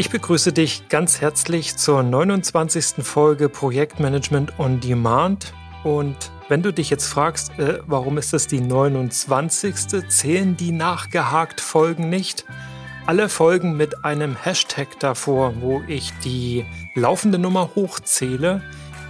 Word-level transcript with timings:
Ich 0.00 0.08
begrüße 0.08 0.54
dich 0.54 0.88
ganz 0.88 1.20
herzlich 1.20 1.76
zur 1.76 2.02
29. 2.02 3.04
Folge 3.04 3.50
Projektmanagement 3.50 4.58
on 4.58 4.80
Demand. 4.80 5.52
Und 5.84 6.16
wenn 6.48 6.62
du 6.62 6.72
dich 6.72 6.88
jetzt 6.88 7.04
fragst, 7.04 7.58
äh, 7.58 7.80
warum 7.86 8.16
ist 8.16 8.32
das 8.32 8.46
die 8.46 8.62
29. 8.62 10.08
zählen 10.08 10.56
die 10.56 10.72
nachgehakt 10.72 11.60
Folgen 11.60 12.08
nicht? 12.08 12.46
Alle 13.04 13.28
Folgen 13.28 13.76
mit 13.76 14.02
einem 14.02 14.36
Hashtag 14.36 14.98
davor, 15.00 15.60
wo 15.60 15.82
ich 15.86 16.14
die 16.24 16.64
laufende 16.94 17.38
Nummer 17.38 17.72
hochzähle, 17.74 18.62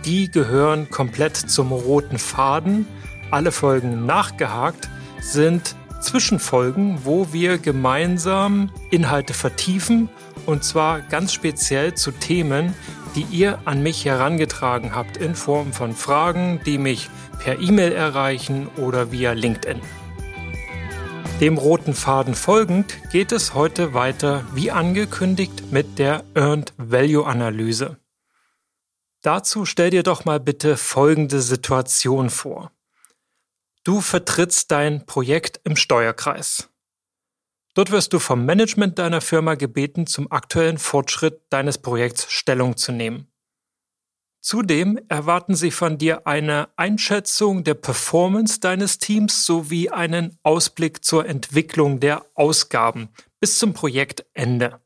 die 0.04 0.29
gehören 0.29 0.91
komplett 0.91 1.36
zum 1.36 1.70
roten 1.70 2.18
Faden. 2.18 2.84
Alle 3.30 3.52
Folgen 3.52 4.07
nachgehakt 4.07 4.88
sind 5.20 5.77
Zwischenfolgen, 6.01 7.01
wo 7.05 7.33
wir 7.33 7.59
gemeinsam 7.59 8.71
Inhalte 8.91 9.35
vertiefen 9.35 10.09
und 10.47 10.65
zwar 10.65 11.01
ganz 11.01 11.33
speziell 11.33 11.95
zu 11.95 12.11
Themen, 12.11 12.74
die 13.15 13.27
ihr 13.30 13.59
an 13.65 13.83
mich 13.83 14.05
herangetragen 14.05 14.95
habt 14.95 15.16
in 15.16 15.34
Form 15.34 15.73
von 15.73 15.95
Fragen, 15.95 16.60
die 16.65 16.79
mich 16.79 17.09
per 17.38 17.60
E-Mail 17.60 17.93
erreichen 17.93 18.69
oder 18.77 19.12
via 19.12 19.33
LinkedIn. 19.33 19.80
Dem 21.41 21.57
roten 21.57 21.95
Faden 21.95 22.35
folgend 22.35 22.98
geht 23.10 23.32
es 23.32 23.55
heute 23.55 23.95
weiter, 23.95 24.45
wie 24.52 24.71
angekündigt, 24.71 25.73
mit 25.73 25.98
der 25.98 26.23
Earned 26.35 26.74
Value 26.77 27.27
Analyse. 27.27 27.96
Dazu 29.23 29.65
stell 29.65 29.91
dir 29.91 30.02
doch 30.02 30.27
mal 30.27 30.38
bitte 30.38 30.77
folgende 30.77 31.41
Situation 31.41 32.29
vor. 32.29 32.73
Du 33.83 34.02
vertrittst 34.02 34.70
dein 34.70 35.07
Projekt 35.07 35.61
im 35.65 35.75
Steuerkreis. 35.75 36.69
Dort 37.75 37.91
wirst 37.91 38.12
du 38.12 38.19
vom 38.19 38.45
Management 38.45 38.98
deiner 38.98 39.23
Firma 39.23 39.55
gebeten, 39.55 40.07
zum 40.07 40.30
aktuellen 40.30 40.77
Fortschritt 40.77 41.41
deines 41.48 41.79
Projekts 41.79 42.30
Stellung 42.30 42.77
zu 42.77 42.93
nehmen. 42.93 43.30
Zudem 44.43 44.99
erwarten 45.09 45.54
sie 45.54 45.71
von 45.71 45.96
dir 45.96 46.27
eine 46.27 46.69
Einschätzung 46.77 47.63
der 47.63 47.74
Performance 47.74 48.60
deines 48.60 48.99
Teams 48.99 49.45
sowie 49.46 49.91
einen 49.91 50.38
Ausblick 50.43 51.04
zur 51.04 51.26
Entwicklung 51.26 52.01
der 52.01 52.26
Ausgaben 52.35 53.10
bis 53.38 53.59
zum 53.59 53.73
Projektende. 53.73 54.80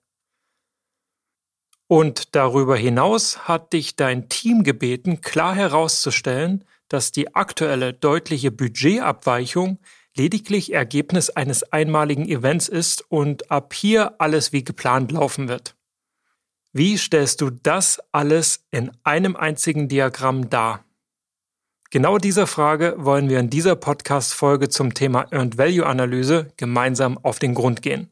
Und 1.86 2.34
darüber 2.34 2.77
hinaus 2.77 3.46
hat 3.46 3.72
dich 3.72 3.94
dein 3.96 4.28
Team 4.28 4.64
gebeten, 4.64 5.20
klar 5.20 5.55
herauszustellen, 5.55 6.64
dass 6.88 7.12
die 7.12 7.34
aktuelle 7.34 7.92
deutliche 7.92 8.50
Budgetabweichung 8.50 9.78
lediglich 10.16 10.72
Ergebnis 10.72 11.30
eines 11.30 11.64
einmaligen 11.72 12.28
Events 12.28 12.68
ist 12.68 13.10
und 13.10 13.50
ab 13.50 13.74
hier 13.74 14.20
alles 14.20 14.52
wie 14.52 14.64
geplant 14.64 15.12
laufen 15.12 15.48
wird. 15.48 15.77
Wie 16.72 16.96
stellst 16.98 17.40
du 17.40 17.50
das 17.50 18.00
alles 18.12 18.64
in 18.70 18.90
einem 19.05 19.36
einzigen 19.36 19.88
Diagramm 19.88 20.50
dar? 20.50 20.84
Genau 21.90 22.18
dieser 22.18 22.48
Frage 22.48 22.96
wollen 22.98 23.28
wir 23.28 23.38
in 23.38 23.50
dieser 23.50 23.77
Podcast-Folge 23.77 24.68
zum 24.68 24.94
Thema 24.94 25.28
Earned 25.30 25.56
Value 25.58 25.86
Analyse 25.86 26.52
gemeinsam 26.56 27.16
auf 27.18 27.38
den 27.38 27.55
Grund 27.55 27.82
gehen. 27.82 28.10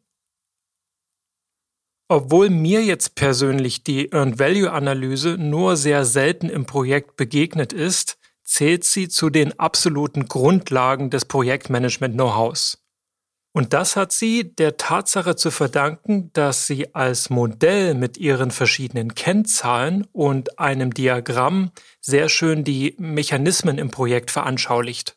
Obwohl 2.09 2.50
mir 2.50 2.84
jetzt 2.84 3.17
persönlich 3.17 3.83
die 3.83 4.12
Earned 4.12 4.39
Value 4.39 4.70
Analyse 4.70 5.37
nur 5.39 5.77
sehr 5.77 6.05
selten 6.05 6.48
im 6.48 6.67
Projekt 6.67 7.17
begegnet 7.17 7.73
ist, 7.73 8.19
zählt 8.53 8.84
sie 8.84 9.08
zu 9.08 9.31
den 9.31 9.58
absoluten 9.58 10.28
Grundlagen 10.28 11.08
des 11.08 11.25
Projektmanagement-Know-hows. 11.25 12.84
Und 13.55 13.72
das 13.72 13.97
hat 13.97 14.12
sie 14.12 14.55
der 14.55 14.77
Tatsache 14.77 15.36
zu 15.36 15.50
verdanken, 15.50 16.31
dass 16.34 16.67
sie 16.67 16.94
als 16.94 17.31
Modell 17.31 17.94
mit 17.94 18.19
ihren 18.19 18.50
verschiedenen 18.50 19.14
Kennzahlen 19.14 20.06
und 20.12 20.59
einem 20.59 20.92
Diagramm 20.92 21.70
sehr 22.00 22.28
schön 22.28 22.62
die 22.62 22.94
Mechanismen 22.99 23.78
im 23.78 23.91
Projekt 23.91 24.31
veranschaulicht. 24.31 25.16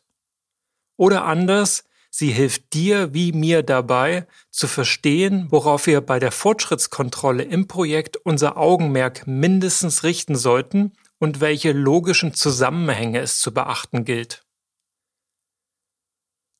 Oder 0.96 1.24
anders, 1.24 1.84
sie 2.10 2.30
hilft 2.30 2.72
dir 2.72 3.12
wie 3.12 3.32
mir 3.32 3.62
dabei 3.62 4.26
zu 4.50 4.66
verstehen, 4.66 5.48
worauf 5.50 5.86
wir 5.86 6.00
bei 6.00 6.18
der 6.18 6.32
Fortschrittskontrolle 6.32 7.42
im 7.42 7.68
Projekt 7.68 8.16
unser 8.16 8.56
Augenmerk 8.56 9.26
mindestens 9.26 10.04
richten 10.04 10.36
sollten 10.36 10.92
und 11.18 11.40
welche 11.40 11.72
logischen 11.72 12.34
Zusammenhänge 12.34 13.20
es 13.20 13.40
zu 13.40 13.52
beachten 13.52 14.04
gilt. 14.04 14.44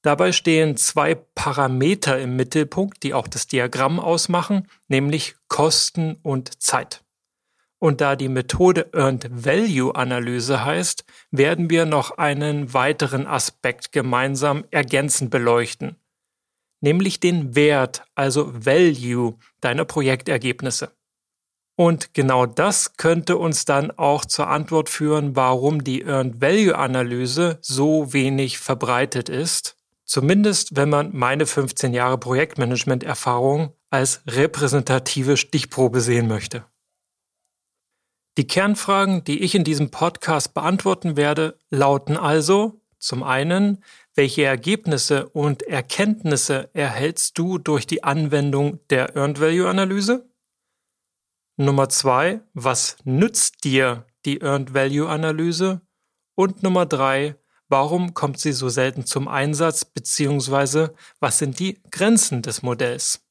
Dabei 0.02 0.30
stehen 0.30 0.76
zwei 0.76 1.16
Parameter 1.16 2.20
im 2.20 2.36
Mittelpunkt, 2.36 3.02
die 3.02 3.12
auch 3.12 3.26
das 3.26 3.48
Diagramm 3.48 3.98
ausmachen, 3.98 4.68
nämlich 4.88 5.34
Kosten 5.48 6.16
und 6.22 6.62
Zeit. 6.62 7.02
Und 7.78 8.00
da 8.00 8.16
die 8.16 8.28
Methode 8.28 8.90
Earned 8.94 9.28
Value 9.30 9.94
Analyse 9.94 10.64
heißt, 10.64 11.04
werden 11.30 11.68
wir 11.68 11.84
noch 11.84 12.18
einen 12.18 12.72
weiteren 12.72 13.26
Aspekt 13.26 13.92
gemeinsam 13.92 14.64
ergänzend 14.70 15.30
beleuchten, 15.30 15.96
nämlich 16.80 17.20
den 17.20 17.54
Wert, 17.54 18.04
also 18.14 18.64
Value 18.64 19.38
deiner 19.60 19.84
Projektergebnisse. 19.84 20.95
Und 21.76 22.14
genau 22.14 22.46
das 22.46 22.96
könnte 22.96 23.36
uns 23.36 23.66
dann 23.66 23.90
auch 23.90 24.24
zur 24.24 24.48
Antwort 24.48 24.88
führen, 24.88 25.36
warum 25.36 25.84
die 25.84 26.02
Earned 26.02 26.40
Value 26.40 26.76
Analyse 26.76 27.58
so 27.60 28.14
wenig 28.14 28.58
verbreitet 28.58 29.28
ist. 29.28 29.76
Zumindest 30.06 30.76
wenn 30.76 30.88
man 30.88 31.10
meine 31.14 31.44
15 31.44 31.92
Jahre 31.92 32.16
Projektmanagement 32.16 33.04
Erfahrung 33.04 33.72
als 33.90 34.22
repräsentative 34.26 35.36
Stichprobe 35.36 36.00
sehen 36.00 36.28
möchte. 36.28 36.64
Die 38.38 38.46
Kernfragen, 38.46 39.24
die 39.24 39.42
ich 39.42 39.54
in 39.54 39.64
diesem 39.64 39.90
Podcast 39.90 40.54
beantworten 40.54 41.16
werde, 41.16 41.58
lauten 41.70 42.16
also 42.16 42.80
zum 42.98 43.22
einen, 43.22 43.82
welche 44.14 44.44
Ergebnisse 44.44 45.28
und 45.28 45.62
Erkenntnisse 45.62 46.70
erhältst 46.72 47.38
du 47.38 47.58
durch 47.58 47.86
die 47.86 48.02
Anwendung 48.02 48.80
der 48.88 49.14
Earned 49.14 49.40
Value 49.40 49.68
Analyse? 49.68 50.28
Nummer 51.58 51.88
zwei, 51.88 52.42
was 52.52 52.98
nützt 53.04 53.64
dir 53.64 54.06
die 54.26 54.42
Earned 54.42 54.74
Value 54.74 55.08
Analyse? 55.08 55.80
Und 56.34 56.62
Nummer 56.62 56.84
drei, 56.84 57.36
warum 57.68 58.12
kommt 58.12 58.38
sie 58.38 58.52
so 58.52 58.68
selten 58.68 59.06
zum 59.06 59.26
Einsatz, 59.26 59.86
beziehungsweise 59.86 60.94
was 61.18 61.38
sind 61.38 61.58
die 61.58 61.80
Grenzen 61.90 62.42
des 62.42 62.62
Modells? 62.62 63.22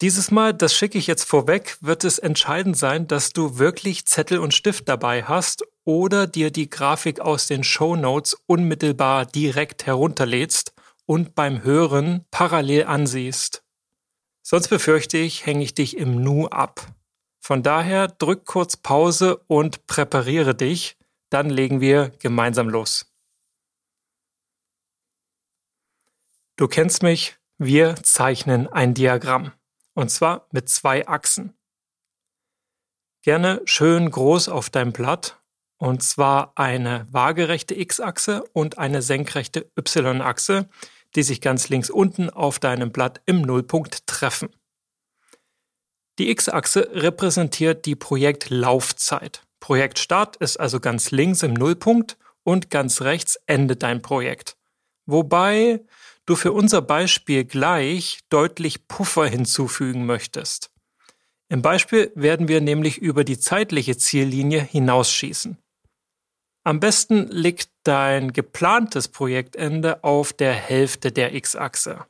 Dieses 0.00 0.30
Mal, 0.30 0.54
das 0.54 0.74
schicke 0.74 0.96
ich 0.96 1.06
jetzt 1.06 1.24
vorweg, 1.24 1.76
wird 1.82 2.02
es 2.04 2.18
entscheidend 2.18 2.78
sein, 2.78 3.06
dass 3.06 3.34
du 3.34 3.58
wirklich 3.58 4.06
Zettel 4.06 4.38
und 4.38 4.54
Stift 4.54 4.88
dabei 4.88 5.24
hast 5.24 5.64
oder 5.84 6.26
dir 6.26 6.50
die 6.50 6.70
Grafik 6.70 7.20
aus 7.20 7.46
den 7.46 7.62
Show 7.62 7.94
Notes 7.94 8.38
unmittelbar 8.46 9.26
direkt 9.26 9.84
herunterlädst 9.84 10.72
und 11.04 11.34
beim 11.34 11.62
Hören 11.62 12.24
parallel 12.30 12.84
ansiehst. 12.84 13.65
Sonst 14.48 14.68
befürchte 14.68 15.18
ich, 15.18 15.44
hänge 15.44 15.64
ich 15.64 15.74
dich 15.74 15.96
im 15.96 16.22
Nu 16.22 16.46
ab. 16.46 16.86
Von 17.40 17.64
daher 17.64 18.06
drück 18.06 18.44
kurz 18.44 18.76
Pause 18.76 19.38
und 19.48 19.88
präpariere 19.88 20.54
dich, 20.54 20.96
dann 21.30 21.50
legen 21.50 21.80
wir 21.80 22.10
gemeinsam 22.20 22.68
los. 22.68 23.12
Du 26.54 26.68
kennst 26.68 27.02
mich, 27.02 27.36
wir 27.58 27.96
zeichnen 27.96 28.68
ein 28.68 28.94
Diagramm. 28.94 29.50
Und 29.94 30.12
zwar 30.12 30.46
mit 30.52 30.68
zwei 30.68 31.08
Achsen. 31.08 31.58
Gerne 33.22 33.62
schön 33.64 34.08
groß 34.08 34.48
auf 34.48 34.70
deinem 34.70 34.92
Blatt. 34.92 35.42
Und 35.76 36.04
zwar 36.04 36.52
eine 36.54 37.08
waagerechte 37.10 37.74
X-Achse 37.74 38.44
und 38.52 38.78
eine 38.78 39.02
senkrechte 39.02 39.68
Y-Achse, 39.76 40.68
die 41.16 41.22
sich 41.22 41.40
ganz 41.40 41.68
links 41.68 41.90
unten 41.90 42.30
auf 42.30 42.58
deinem 42.58 42.92
Blatt 42.92 43.20
im 43.26 43.40
Nullpunkt 43.42 44.06
treffen. 44.06 44.50
Die 46.18 46.30
X-Achse 46.30 46.88
repräsentiert 46.92 47.84
die 47.84 47.96
Projektlaufzeit. 47.96 49.42
Projektstart 49.60 50.36
ist 50.36 50.58
also 50.58 50.80
ganz 50.80 51.10
links 51.10 51.42
im 51.42 51.54
Nullpunkt 51.54 52.16
und 52.42 52.70
ganz 52.70 53.02
rechts 53.02 53.38
endet 53.46 53.82
dein 53.82 54.00
Projekt. 54.00 54.56
Wobei 55.06 55.84
du 56.24 56.36
für 56.36 56.52
unser 56.52 56.82
Beispiel 56.82 57.44
gleich 57.44 58.20
deutlich 58.28 58.88
Puffer 58.88 59.26
hinzufügen 59.26 60.06
möchtest. 60.06 60.70
Im 61.48 61.62
Beispiel 61.62 62.10
werden 62.14 62.48
wir 62.48 62.60
nämlich 62.60 62.98
über 62.98 63.22
die 63.22 63.38
zeitliche 63.38 63.96
Ziellinie 63.96 64.60
hinausschießen. 64.60 65.58
Am 66.66 66.80
besten 66.80 67.28
liegt 67.28 67.70
dein 67.84 68.32
geplantes 68.32 69.06
Projektende 69.06 70.02
auf 70.02 70.32
der 70.32 70.52
Hälfte 70.52 71.12
der 71.12 71.32
X-Achse. 71.32 72.06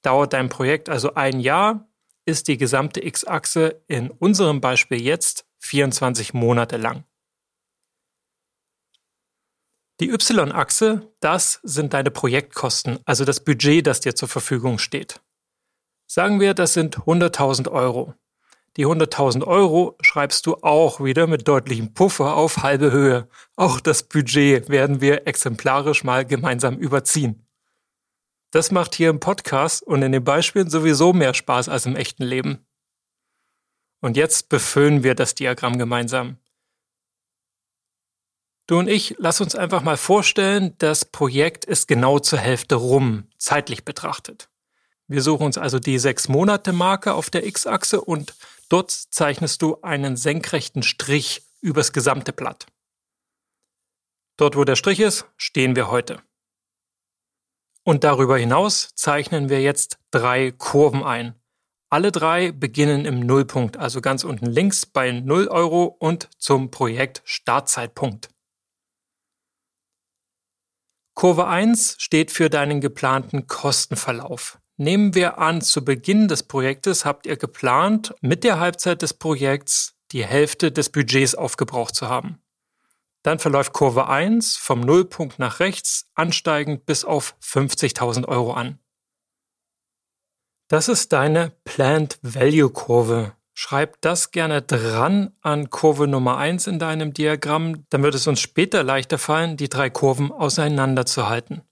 Dauert 0.00 0.32
dein 0.32 0.48
Projekt 0.48 0.88
also 0.88 1.12
ein 1.12 1.40
Jahr, 1.40 1.86
ist 2.24 2.48
die 2.48 2.56
gesamte 2.56 3.04
X-Achse 3.04 3.82
in 3.86 4.10
unserem 4.10 4.62
Beispiel 4.62 4.98
jetzt 4.98 5.46
24 5.58 6.32
Monate 6.32 6.78
lang. 6.78 7.04
Die 10.00 10.08
Y-Achse, 10.08 11.12
das 11.20 11.60
sind 11.62 11.92
deine 11.92 12.10
Projektkosten, 12.10 13.00
also 13.04 13.26
das 13.26 13.44
Budget, 13.44 13.86
das 13.86 14.00
dir 14.00 14.14
zur 14.14 14.28
Verfügung 14.28 14.78
steht. 14.78 15.20
Sagen 16.06 16.40
wir, 16.40 16.54
das 16.54 16.72
sind 16.72 17.00
100.000 17.00 17.70
Euro. 17.70 18.14
Die 18.76 18.86
100.000 18.86 19.44
Euro 19.44 19.96
schreibst 20.00 20.46
du 20.46 20.56
auch 20.62 21.02
wieder 21.02 21.26
mit 21.26 21.48
deutlichem 21.48 21.94
Puffer 21.94 22.36
auf 22.36 22.58
halbe 22.58 22.92
Höhe. 22.92 23.28
Auch 23.56 23.80
das 23.80 24.04
Budget 24.04 24.68
werden 24.68 25.00
wir 25.00 25.26
exemplarisch 25.26 26.04
mal 26.04 26.24
gemeinsam 26.24 26.76
überziehen. 26.76 27.44
Das 28.50 28.70
macht 28.70 28.94
hier 28.94 29.10
im 29.10 29.20
Podcast 29.20 29.82
und 29.82 30.02
in 30.02 30.12
den 30.12 30.24
Beispielen 30.24 30.70
sowieso 30.70 31.12
mehr 31.12 31.34
Spaß 31.34 31.68
als 31.68 31.86
im 31.86 31.96
echten 31.96 32.24
Leben. 32.24 32.66
Und 34.00 34.16
jetzt 34.16 34.48
befüllen 34.48 35.02
wir 35.02 35.14
das 35.14 35.34
Diagramm 35.34 35.76
gemeinsam. 35.76 36.38
Du 38.68 38.78
und 38.78 38.88
ich, 38.88 39.16
lass 39.18 39.40
uns 39.40 39.54
einfach 39.54 39.82
mal 39.82 39.96
vorstellen, 39.96 40.74
das 40.78 41.04
Projekt 41.04 41.64
ist 41.64 41.88
genau 41.88 42.18
zur 42.18 42.38
Hälfte 42.38 42.74
rum, 42.74 43.24
zeitlich 43.38 43.84
betrachtet. 43.84 44.50
Wir 45.06 45.22
suchen 45.22 45.46
uns 45.46 45.56
also 45.56 45.78
die 45.78 45.98
sechs 45.98 46.28
Monate 46.28 46.74
Marke 46.74 47.14
auf 47.14 47.30
der 47.30 47.46
X-Achse 47.46 48.02
und 48.02 48.34
dort 48.68 48.90
zeichnest 48.90 49.62
du 49.62 49.80
einen 49.82 50.16
senkrechten 50.16 50.82
Strich 50.82 51.42
übers 51.60 51.92
gesamte 51.92 52.32
Blatt. 52.32 52.66
Dort, 54.36 54.56
wo 54.56 54.64
der 54.64 54.76
Strich 54.76 55.00
ist, 55.00 55.26
stehen 55.36 55.74
wir 55.74 55.90
heute. 55.90 56.22
Und 57.84 58.04
darüber 58.04 58.38
hinaus 58.38 58.94
zeichnen 58.94 59.48
wir 59.48 59.62
jetzt 59.62 59.98
drei 60.10 60.52
Kurven 60.52 61.02
ein. 61.02 61.34
Alle 61.90 62.12
drei 62.12 62.52
beginnen 62.52 63.06
im 63.06 63.20
Nullpunkt, 63.20 63.78
also 63.78 64.02
ganz 64.02 64.24
unten 64.24 64.46
links 64.46 64.84
bei 64.84 65.10
0 65.10 65.48
Euro 65.48 65.84
und 65.84 66.28
zum 66.38 66.70
Projekt 66.70 67.22
Startzeitpunkt. 67.24 68.28
Kurve 71.14 71.48
1 71.48 71.96
steht 71.98 72.30
für 72.30 72.50
deinen 72.50 72.80
geplanten 72.80 73.46
Kostenverlauf. 73.46 74.60
Nehmen 74.80 75.16
wir 75.16 75.38
an, 75.38 75.60
zu 75.60 75.84
Beginn 75.84 76.28
des 76.28 76.44
Projektes 76.44 77.04
habt 77.04 77.26
ihr 77.26 77.36
geplant, 77.36 78.14
mit 78.20 78.44
der 78.44 78.60
Halbzeit 78.60 79.02
des 79.02 79.12
Projekts 79.12 79.96
die 80.12 80.24
Hälfte 80.24 80.70
des 80.70 80.90
Budgets 80.90 81.34
aufgebraucht 81.34 81.96
zu 81.96 82.08
haben. 82.08 82.40
Dann 83.24 83.40
verläuft 83.40 83.72
Kurve 83.72 84.08
1 84.08 84.56
vom 84.56 84.80
Nullpunkt 84.80 85.40
nach 85.40 85.58
rechts 85.58 86.08
ansteigend 86.14 86.86
bis 86.86 87.04
auf 87.04 87.34
50.000 87.42 88.28
Euro 88.28 88.52
an. 88.52 88.78
Das 90.68 90.86
ist 90.86 91.12
deine 91.12 91.52
Planned 91.64 92.20
Value 92.22 92.70
Kurve. 92.70 93.32
Schreib 93.54 94.00
das 94.02 94.30
gerne 94.30 94.62
dran 94.62 95.32
an 95.40 95.70
Kurve 95.70 96.06
Nummer 96.06 96.36
1 96.36 96.68
in 96.68 96.78
deinem 96.78 97.12
Diagramm, 97.12 97.84
dann 97.90 98.04
wird 98.04 98.14
es 98.14 98.28
uns 98.28 98.38
später 98.38 98.84
leichter 98.84 99.18
fallen, 99.18 99.56
die 99.56 99.68
drei 99.68 99.90
Kurven 99.90 100.30
auseinanderzuhalten. 100.30 101.62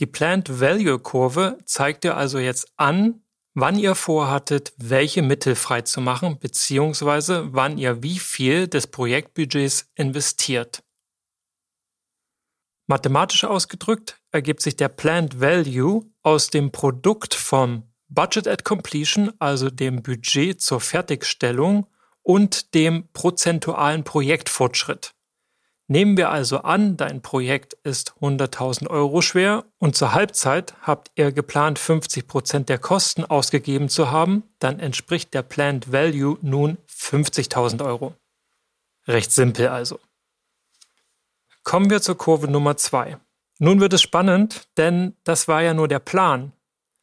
Die 0.00 0.06
Planned 0.06 0.60
Value 0.60 0.98
Kurve 0.98 1.58
zeigt 1.64 2.04
dir 2.04 2.16
also 2.16 2.38
jetzt 2.38 2.68
an, 2.76 3.22
wann 3.54 3.78
ihr 3.78 3.94
vorhattet, 3.94 4.74
welche 4.76 5.22
Mittel 5.22 5.54
freizumachen, 5.54 6.38
beziehungsweise 6.38 7.54
wann 7.54 7.78
ihr 7.78 8.02
wie 8.02 8.18
viel 8.18 8.68
des 8.68 8.86
Projektbudgets 8.86 9.90
investiert. 9.94 10.82
Mathematisch 12.86 13.44
ausgedrückt 13.44 14.20
ergibt 14.30 14.62
sich 14.62 14.76
der 14.76 14.88
Planned 14.88 15.40
Value 15.40 16.04
aus 16.22 16.50
dem 16.50 16.70
Produkt 16.70 17.34
vom 17.34 17.90
Budget 18.08 18.46
at 18.46 18.64
Completion, 18.64 19.32
also 19.40 19.70
dem 19.70 20.02
Budget 20.02 20.60
zur 20.60 20.80
Fertigstellung 20.80 21.86
und 22.22 22.74
dem 22.74 23.08
prozentualen 23.12 24.04
Projektfortschritt. 24.04 25.15
Nehmen 25.88 26.16
wir 26.16 26.30
also 26.30 26.58
an, 26.58 26.96
dein 26.96 27.22
Projekt 27.22 27.74
ist 27.84 28.14
100.000 28.20 28.88
Euro 28.88 29.22
schwer 29.22 29.64
und 29.78 29.94
zur 29.94 30.14
Halbzeit 30.14 30.74
habt 30.82 31.12
ihr 31.14 31.30
geplant 31.30 31.78
50 31.78 32.26
Prozent 32.26 32.68
der 32.68 32.78
Kosten 32.78 33.24
ausgegeben 33.24 33.88
zu 33.88 34.10
haben, 34.10 34.42
dann 34.58 34.80
entspricht 34.80 35.32
der 35.32 35.42
Planned 35.42 35.92
Value 35.92 36.38
nun 36.42 36.78
50.000 36.88 37.84
Euro. 37.84 38.14
Recht 39.06 39.30
simpel 39.30 39.68
also. 39.68 40.00
Kommen 41.62 41.88
wir 41.88 42.02
zur 42.02 42.18
Kurve 42.18 42.48
Nummer 42.48 42.76
2. 42.76 43.18
Nun 43.60 43.80
wird 43.80 43.92
es 43.92 44.02
spannend, 44.02 44.68
denn 44.76 45.14
das 45.22 45.46
war 45.46 45.62
ja 45.62 45.72
nur 45.72 45.86
der 45.86 46.00
Plan. 46.00 46.52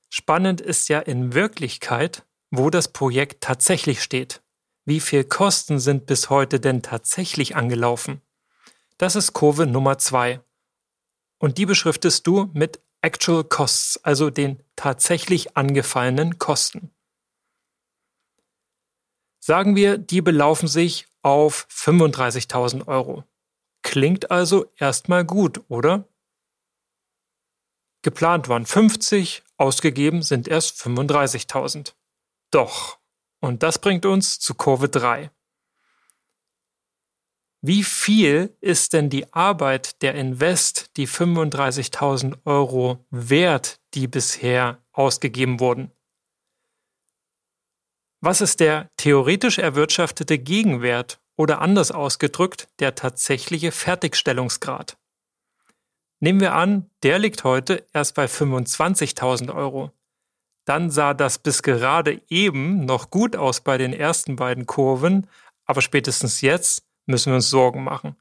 Spannend 0.09 0.59
ist 0.59 0.89
ja 0.89 0.99
in 0.99 1.33
Wirklichkeit, 1.33 2.23
wo 2.51 2.69
das 2.69 2.89
Projekt 2.89 3.41
tatsächlich 3.41 4.03
steht. 4.03 4.41
Wie 4.85 4.99
viel 4.99 5.23
Kosten 5.23 5.79
sind 5.79 6.05
bis 6.05 6.29
heute 6.29 6.59
denn 6.59 6.81
tatsächlich 6.81 7.55
angelaufen? 7.55 8.21
Das 9.03 9.17
ist 9.17 9.33
Kurve 9.33 9.65
Nummer 9.65 9.97
zwei. 9.97 10.39
Und 11.37 11.57
die 11.57 11.65
beschriftest 11.65 12.25
du 12.25 12.49
mit 12.53 12.81
Actual 13.01 13.43
Costs, 13.43 14.01
also 14.01 14.29
den 14.29 14.63
tatsächlich 14.77 15.57
angefallenen 15.57 16.39
Kosten. 16.39 16.89
Sagen 19.41 19.75
wir, 19.75 19.97
die 19.97 20.21
belaufen 20.21 20.69
sich 20.69 21.09
auf 21.21 21.67
35.000 21.69 22.87
Euro. 22.87 23.25
Klingt 23.81 24.31
also 24.31 24.71
erstmal 24.77 25.25
gut, 25.25 25.65
oder? 25.67 26.07
Geplant 28.03 28.47
waren 28.47 28.65
50, 28.65 29.43
ausgegeben 29.57 30.21
sind 30.21 30.47
erst 30.47 30.81
35.000. 30.81 31.93
Doch, 32.51 32.99
und 33.41 33.63
das 33.63 33.79
bringt 33.79 34.05
uns 34.05 34.39
zu 34.39 34.55
Kurve 34.55 34.87
3. 34.87 35.29
Wie 37.65 37.85
viel 37.85 38.57
ist 38.59 38.91
denn 38.91 39.09
die 39.09 39.31
Arbeit 39.31 40.01
der 40.01 40.15
Invest, 40.15 40.97
die 40.97 41.07
35.000 41.07 42.39
Euro 42.43 43.05
wert, 43.09 43.79
die 43.93 44.09
bisher 44.09 44.83
ausgegeben 44.91 45.61
wurden? 45.61 45.89
Was 48.19 48.41
ist 48.41 48.59
der 48.59 48.91
theoretisch 48.97 49.59
erwirtschaftete 49.59 50.39
Gegenwert 50.39 51.21
oder 51.37 51.61
anders 51.61 51.91
ausgedrückt 51.91 52.67
der 52.79 52.95
tatsächliche 52.95 53.71
Fertigstellungsgrad? 53.71 54.97
Nehmen 56.19 56.41
wir 56.41 56.55
an, 56.55 56.89
der 57.01 57.17
liegt 57.17 57.45
heute 57.45 57.87
erst 57.93 58.15
bei 58.15 58.25
25.000 58.25 59.55
Euro. 59.55 59.93
Dann 60.65 60.91
sah 60.91 61.13
das 61.13 61.37
bis 61.37 61.63
gerade 61.63 62.21
eben 62.27 62.83
noch 62.83 63.09
gut 63.09 63.37
aus 63.37 63.61
bei 63.61 63.77
den 63.77 63.93
ersten 63.93 64.35
beiden 64.35 64.65
Kurven, 64.65 65.29
aber 65.65 65.81
spätestens 65.81 66.41
jetzt 66.41 66.83
müssen 67.05 67.31
wir 67.31 67.35
uns 67.35 67.49
Sorgen 67.49 67.83
machen. 67.83 68.15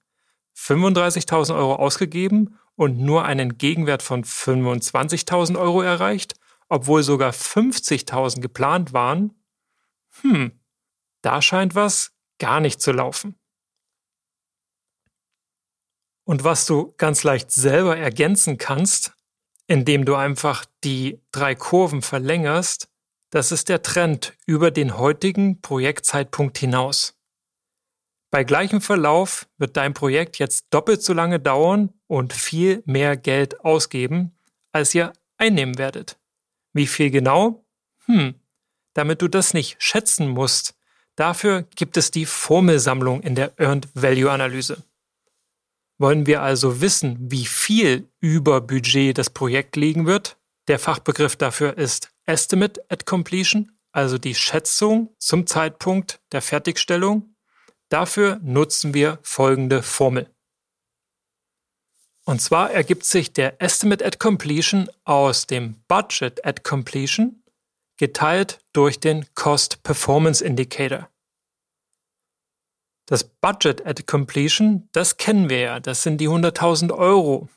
35.000 0.56 1.54
Euro 1.56 1.76
ausgegeben 1.76 2.58
und 2.74 2.98
nur 2.98 3.24
einen 3.24 3.58
Gegenwert 3.58 4.02
von 4.02 4.24
25.000 4.24 5.58
Euro 5.58 5.82
erreicht, 5.82 6.34
obwohl 6.68 7.02
sogar 7.02 7.32
50.000 7.32 8.40
geplant 8.40 8.92
waren? 8.92 9.34
Hm, 10.20 10.60
da 11.22 11.42
scheint 11.42 11.74
was 11.74 12.12
gar 12.38 12.60
nicht 12.60 12.80
zu 12.80 12.92
laufen. 12.92 13.38
Und 16.24 16.44
was 16.44 16.66
du 16.66 16.94
ganz 16.98 17.24
leicht 17.24 17.50
selber 17.50 17.96
ergänzen 17.96 18.58
kannst, 18.58 19.12
indem 19.66 20.04
du 20.04 20.14
einfach 20.14 20.64
die 20.84 21.20
drei 21.32 21.54
Kurven 21.54 22.02
verlängerst, 22.02 22.88
das 23.30 23.52
ist 23.52 23.68
der 23.68 23.82
Trend 23.82 24.34
über 24.46 24.70
den 24.70 24.98
heutigen 24.98 25.60
Projektzeitpunkt 25.60 26.58
hinaus. 26.58 27.18
Bei 28.32 28.44
gleichem 28.44 28.80
Verlauf 28.80 29.46
wird 29.58 29.76
dein 29.76 29.92
Projekt 29.92 30.38
jetzt 30.38 30.64
doppelt 30.70 31.02
so 31.02 31.12
lange 31.12 31.38
dauern 31.38 31.90
und 32.06 32.32
viel 32.32 32.82
mehr 32.86 33.14
Geld 33.18 33.62
ausgeben, 33.62 34.32
als 34.72 34.94
ihr 34.94 35.12
einnehmen 35.36 35.76
werdet. 35.76 36.18
Wie 36.72 36.86
viel 36.86 37.10
genau? 37.10 37.66
Hm, 38.06 38.34
damit 38.94 39.20
du 39.20 39.28
das 39.28 39.52
nicht 39.52 39.76
schätzen 39.82 40.28
musst, 40.28 40.74
dafür 41.14 41.66
gibt 41.76 41.98
es 41.98 42.10
die 42.10 42.24
Formelsammlung 42.24 43.20
in 43.20 43.34
der 43.34 43.52
Earned 43.60 43.88
Value 43.92 44.30
Analyse. 44.30 44.82
Wollen 45.98 46.26
wir 46.26 46.40
also 46.40 46.80
wissen, 46.80 47.18
wie 47.30 47.44
viel 47.44 48.08
über 48.20 48.62
Budget 48.62 49.18
das 49.18 49.28
Projekt 49.28 49.76
liegen 49.76 50.06
wird? 50.06 50.38
Der 50.68 50.78
Fachbegriff 50.78 51.36
dafür 51.36 51.76
ist 51.76 52.08
Estimate 52.24 52.82
at 52.88 53.04
Completion, 53.04 53.72
also 53.92 54.16
die 54.16 54.34
Schätzung 54.34 55.14
zum 55.18 55.46
Zeitpunkt 55.46 56.22
der 56.32 56.40
Fertigstellung 56.40 57.31
Dafür 57.92 58.40
nutzen 58.42 58.94
wir 58.94 59.18
folgende 59.22 59.82
Formel. 59.82 60.34
Und 62.24 62.40
zwar 62.40 62.70
ergibt 62.70 63.04
sich 63.04 63.34
der 63.34 63.60
Estimate 63.60 64.02
at 64.02 64.18
Completion 64.18 64.88
aus 65.04 65.46
dem 65.46 65.74
Budget 65.88 66.42
at 66.46 66.64
Completion 66.64 67.42
geteilt 67.98 68.60
durch 68.72 68.98
den 68.98 69.26
Cost 69.34 69.82
Performance 69.82 70.42
Indicator. 70.42 71.10
Das 73.04 73.24
Budget 73.24 73.84
at 73.84 74.06
Completion, 74.06 74.88
das 74.92 75.18
kennen 75.18 75.50
wir 75.50 75.58
ja, 75.58 75.78
das 75.78 76.02
sind 76.02 76.18
die 76.18 76.30
100.000 76.30 76.96
Euro. 76.96 77.50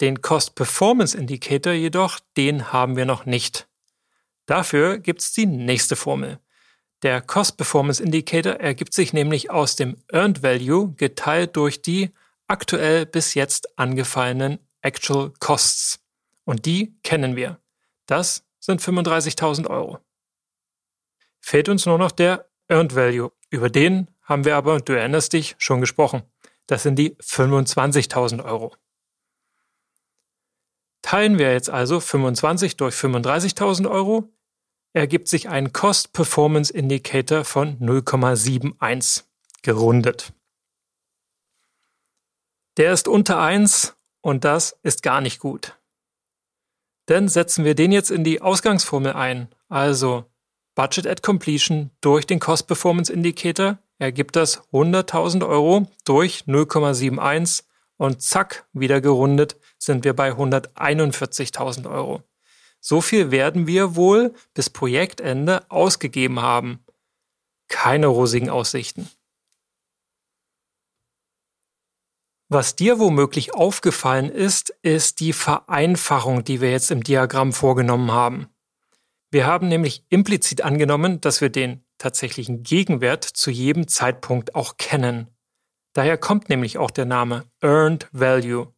Den 0.00 0.22
Cost 0.22 0.54
Performance 0.54 1.18
Indicator 1.18 1.72
jedoch, 1.72 2.20
den 2.36 2.72
haben 2.72 2.94
wir 2.94 3.06
noch 3.06 3.26
nicht. 3.26 3.66
Dafür 4.44 4.98
gibt 4.98 5.22
es 5.22 5.32
die 5.32 5.46
nächste 5.46 5.96
Formel. 5.96 6.38
Der 7.06 7.20
Cost 7.20 7.56
Performance 7.56 8.02
Indicator 8.02 8.54
ergibt 8.54 8.92
sich 8.92 9.12
nämlich 9.12 9.48
aus 9.48 9.76
dem 9.76 9.96
Earned 10.10 10.42
Value 10.42 10.92
geteilt 10.96 11.54
durch 11.54 11.80
die 11.80 12.10
aktuell 12.48 13.06
bis 13.06 13.34
jetzt 13.34 13.78
angefallenen 13.78 14.58
Actual 14.80 15.32
Costs. 15.38 16.00
Und 16.42 16.66
die 16.66 16.98
kennen 17.04 17.36
wir. 17.36 17.60
Das 18.06 18.44
sind 18.58 18.82
35.000 18.82 19.70
Euro. 19.70 20.00
Fehlt 21.38 21.68
uns 21.68 21.86
nur 21.86 21.96
noch 21.96 22.10
der 22.10 22.50
Earned 22.66 22.96
Value. 22.96 23.30
Über 23.50 23.70
den 23.70 24.10
haben 24.22 24.44
wir 24.44 24.56
aber, 24.56 24.80
du 24.80 24.92
erinnerst 24.92 25.32
dich, 25.32 25.54
schon 25.58 25.80
gesprochen. 25.80 26.24
Das 26.66 26.82
sind 26.82 26.96
die 26.96 27.14
25.000 27.18 28.44
Euro. 28.44 28.74
Teilen 31.02 31.38
wir 31.38 31.52
jetzt 31.52 31.70
also 31.70 32.00
25 32.00 32.76
durch 32.76 32.96
35.000 32.96 33.88
Euro, 33.88 34.28
ergibt 34.96 35.28
sich 35.28 35.50
ein 35.50 35.74
Cost 35.74 36.14
Performance 36.14 36.72
Indicator 36.72 37.44
von 37.44 37.78
0,71, 37.80 39.24
gerundet. 39.60 40.32
Der 42.78 42.94
ist 42.94 43.06
unter 43.06 43.38
1 43.38 43.94
und 44.22 44.44
das 44.44 44.78
ist 44.82 45.02
gar 45.02 45.20
nicht 45.20 45.38
gut. 45.38 45.76
Denn 47.10 47.28
setzen 47.28 47.66
wir 47.66 47.74
den 47.74 47.92
jetzt 47.92 48.10
in 48.10 48.24
die 48.24 48.40
Ausgangsformel 48.40 49.12
ein, 49.12 49.48
also 49.68 50.24
Budget 50.74 51.06
at 51.06 51.22
Completion 51.22 51.90
durch 52.00 52.26
den 52.26 52.40
Cost 52.40 52.66
Performance 52.66 53.12
Indicator, 53.12 53.76
ergibt 53.98 54.34
das 54.34 54.62
100.000 54.72 55.46
Euro 55.46 55.86
durch 56.06 56.44
0,71 56.46 57.64
und 57.98 58.22
zack, 58.22 58.66
wieder 58.72 59.02
gerundet, 59.02 59.56
sind 59.78 60.04
wir 60.04 60.16
bei 60.16 60.30
141.000 60.30 61.90
Euro. 61.90 62.22
So 62.88 63.00
viel 63.00 63.32
werden 63.32 63.66
wir 63.66 63.96
wohl 63.96 64.32
bis 64.54 64.70
Projektende 64.70 65.68
ausgegeben 65.72 66.40
haben. 66.40 66.84
Keine 67.66 68.06
rosigen 68.06 68.48
Aussichten. 68.48 69.10
Was 72.48 72.76
dir 72.76 73.00
womöglich 73.00 73.54
aufgefallen 73.54 74.30
ist, 74.30 74.70
ist 74.82 75.18
die 75.18 75.32
Vereinfachung, 75.32 76.44
die 76.44 76.60
wir 76.60 76.70
jetzt 76.70 76.92
im 76.92 77.02
Diagramm 77.02 77.52
vorgenommen 77.52 78.12
haben. 78.12 78.46
Wir 79.32 79.46
haben 79.48 79.66
nämlich 79.66 80.04
implizit 80.08 80.62
angenommen, 80.62 81.20
dass 81.20 81.40
wir 81.40 81.50
den 81.50 81.84
tatsächlichen 81.98 82.62
Gegenwert 82.62 83.24
zu 83.24 83.50
jedem 83.50 83.88
Zeitpunkt 83.88 84.54
auch 84.54 84.76
kennen. 84.76 85.26
Daher 85.92 86.18
kommt 86.18 86.48
nämlich 86.48 86.78
auch 86.78 86.92
der 86.92 87.06
Name 87.06 87.50
Earned 87.60 88.08
Value. 88.12 88.75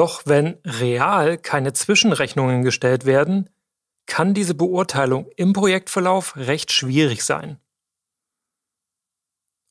Doch 0.00 0.22
wenn 0.24 0.56
real 0.64 1.36
keine 1.36 1.74
Zwischenrechnungen 1.74 2.62
gestellt 2.62 3.04
werden, 3.04 3.50
kann 4.06 4.32
diese 4.32 4.54
Beurteilung 4.54 5.28
im 5.36 5.52
Projektverlauf 5.52 6.38
recht 6.38 6.72
schwierig 6.72 7.22
sein. 7.22 7.58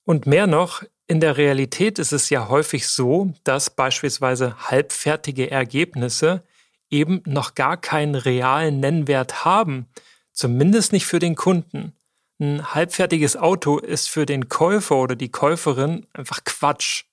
Und 0.06 0.28
mehr 0.28 0.46
noch, 0.46 0.84
in 1.08 1.20
der 1.20 1.38
Realität 1.38 1.98
ist 1.98 2.12
es 2.12 2.30
ja 2.30 2.48
häufig 2.48 2.88
so, 2.88 3.34
dass 3.44 3.72
beispielsweise 3.72 4.56
halbfertige 4.70 5.50
Ergebnisse 5.50 6.44
eben 6.92 7.24
noch 7.26 7.56
gar 7.56 7.78
keinen 7.78 8.14
realen 8.14 8.80
Nennwert 8.80 9.46
haben, 9.46 9.88
zumindest 10.32 10.94
nicht 10.94 11.08
für 11.08 11.18
den 11.18 11.34
Kunden. 11.34 11.96
Ein 12.38 12.76
halbfertiges 12.76 13.36
Auto 13.36 13.80
ist 13.80 14.08
für 14.12 14.28
den 14.28 14.48
Käufer 14.48 14.98
oder 14.98 15.16
die 15.16 15.32
Käuferin 15.32 16.06
einfach 16.14 16.44
Quatsch. 16.44 17.06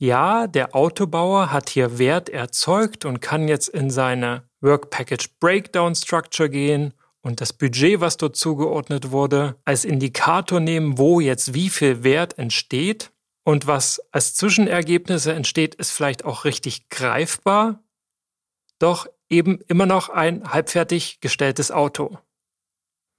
Ja, 0.00 0.46
der 0.46 0.76
Autobauer 0.76 1.50
hat 1.50 1.70
hier 1.70 1.98
Wert 1.98 2.28
erzeugt 2.28 3.04
und 3.04 3.20
kann 3.20 3.48
jetzt 3.48 3.68
in 3.68 3.90
seine 3.90 4.48
Work 4.60 4.90
Package 4.90 5.28
Breakdown 5.40 5.96
Structure 5.96 6.48
gehen 6.48 6.94
und 7.20 7.40
das 7.40 7.52
Budget, 7.52 8.00
was 8.00 8.16
dort 8.16 8.36
zugeordnet 8.36 9.10
wurde, 9.10 9.56
als 9.64 9.84
Indikator 9.84 10.60
nehmen, 10.60 10.98
wo 10.98 11.18
jetzt 11.18 11.52
wie 11.52 11.68
viel 11.68 12.04
Wert 12.04 12.38
entsteht. 12.38 13.10
Und 13.44 13.66
was 13.66 14.00
als 14.12 14.34
Zwischenergebnisse 14.34 15.32
entsteht, 15.32 15.74
ist 15.74 15.90
vielleicht 15.90 16.24
auch 16.24 16.44
richtig 16.44 16.88
greifbar, 16.90 17.82
doch 18.78 19.08
eben 19.28 19.60
immer 19.66 19.86
noch 19.86 20.10
ein 20.10 20.52
halbfertig 20.52 21.20
gestelltes 21.20 21.72
Auto. 21.72 22.18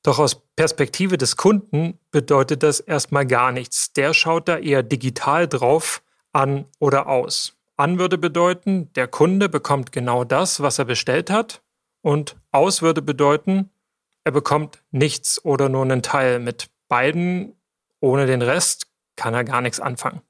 Doch 0.04 0.18
aus 0.18 0.42
Perspektive 0.56 1.18
des 1.18 1.36
Kunden 1.36 2.00
bedeutet 2.12 2.64
das 2.64 2.80
erstmal 2.80 3.26
gar 3.26 3.52
nichts. 3.52 3.92
Der 3.94 4.14
schaut 4.14 4.48
da 4.48 4.58
eher 4.58 4.82
digital 4.82 5.48
drauf, 5.48 6.04
an 6.32 6.66
oder 6.80 7.08
aus. 7.08 7.58
An 7.78 7.98
würde 7.98 8.18
bedeuten, 8.18 8.92
der 8.94 9.08
Kunde 9.08 9.50
bekommt 9.50 9.92
genau 9.92 10.24
das, 10.24 10.62
was 10.62 10.80
er 10.80 10.86
bestellt 10.86 11.30
hat. 11.30 11.62
Und 12.02 12.36
aus 12.52 12.82
würde 12.82 13.02
bedeuten, 13.02 13.70
er 14.24 14.32
bekommt 14.32 14.84
nichts 14.92 15.44
oder 15.44 15.70
nur 15.70 15.84
einen 15.84 16.04
Teil. 16.04 16.40
Mit 16.40 16.70
beiden, 16.88 17.56
ohne 18.00 18.26
den 18.26 18.42
Rest, 18.42 18.88
kann 19.16 19.34
er 19.34 19.44
gar 19.44 19.62
nichts 19.62 19.80
anfangen. 19.80 20.22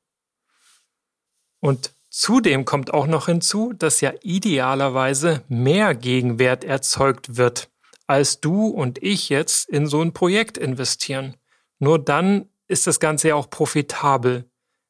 Und 1.60 1.94
zudem 2.10 2.66
kommt 2.66 2.94
auch 2.94 3.08
noch 3.08 3.26
hinzu, 3.28 3.74
dass 3.74 4.02
ja 4.02 4.14
idealerweise 4.22 5.44
mehr 5.48 5.96
Gegenwert 5.96 6.64
erzeugt 6.64 7.38
wird, 7.38 7.70
als 8.08 8.40
du 8.40 8.68
und 8.68 9.02
ich 9.04 9.30
jetzt 9.30 9.70
in 9.70 9.86
so 9.88 10.02
ein 10.02 10.14
Projekt 10.14 10.58
investieren. 10.58 11.36
Nur 11.80 12.00
dann 12.00 12.50
ist 12.68 12.88
das 12.88 13.00
Ganze 13.00 13.30
ja 13.30 13.36
auch 13.36 13.50
profitabel, 13.50 14.49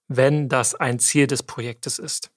wenn 0.09 0.49
das 0.49 0.75
ein 0.75 0.99
Ziel 0.99 1.27
des 1.27 1.43
Projektes 1.43 1.99
ist. 1.99 2.31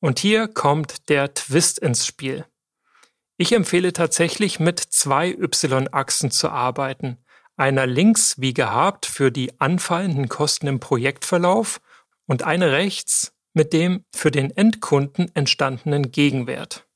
Und 0.00 0.18
hier 0.18 0.48
kommt 0.48 1.08
der 1.10 1.34
Twist 1.34 1.78
ins 1.78 2.06
Spiel. 2.06 2.46
Ich 3.36 3.52
empfehle 3.52 3.92
tatsächlich 3.92 4.58
mit 4.58 4.80
zwei 4.80 5.28
Y-Achsen 5.30 6.30
zu 6.30 6.48
arbeiten. 6.48 7.18
Einer 7.56 7.86
links 7.86 8.40
wie 8.40 8.54
gehabt 8.54 9.06
für 9.06 9.30
die 9.30 9.60
anfallenden 9.60 10.28
Kosten 10.28 10.66
im 10.66 10.80
Projektverlauf 10.80 11.80
und 12.26 12.42
eine 12.42 12.72
rechts 12.72 13.34
mit 13.52 13.72
dem 13.72 14.04
für 14.14 14.30
den 14.30 14.50
Endkunden 14.50 15.34
entstandenen 15.34 16.10
Gegenwert. 16.10 16.86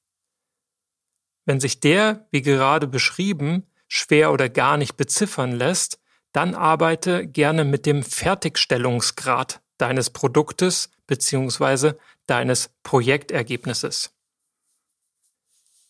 Wenn 1.45 1.61
sich 1.61 1.81
der, 1.81 2.27
wie 2.31 2.41
gerade 2.41 2.87
beschrieben, 2.87 3.67
schwer 3.89 4.33
oder 4.33 4.49
gar 4.49 4.79
nicht 4.79 4.97
beziffern 4.97 5.53
lässt, 5.53 6.01
dann 6.35 6.57
arbeite 6.57 7.27
gerne 7.29 7.65
mit 7.65 7.87
dem 7.87 8.03
Fertigstellungsgrad 8.03 9.63
deines 9.79 10.11
Produktes 10.11 10.91
bzw. 11.07 11.93
deines 12.27 12.71
Projektergebnisses. 12.83 14.13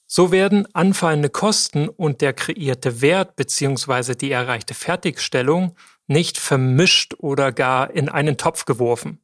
So 0.06 0.30
werden 0.30 0.72
anfallende 0.74 1.30
Kosten 1.30 1.88
und 1.88 2.20
der 2.20 2.34
kreierte 2.34 3.00
Wert 3.00 3.36
bzw. 3.36 4.14
die 4.14 4.30
erreichte 4.30 4.74
Fertigstellung 4.74 5.76
nicht 6.06 6.36
vermischt 6.36 7.14
oder 7.18 7.50
gar 7.50 7.90
in 7.90 8.10
einen 8.10 8.36
Topf 8.36 8.66
geworfen. 8.66 9.22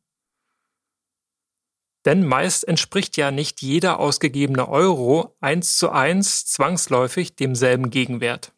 Denn 2.06 2.26
meist 2.26 2.66
entspricht 2.66 3.18
ja 3.18 3.30
nicht 3.30 3.60
jeder 3.60 4.00
ausgegebene 4.00 4.70
Euro 4.70 5.36
eins 5.40 5.76
zu 5.76 5.90
eins 5.90 6.46
zwangsläufig 6.46 7.36
demselben 7.36 7.90
Gegenwert. 7.90 8.54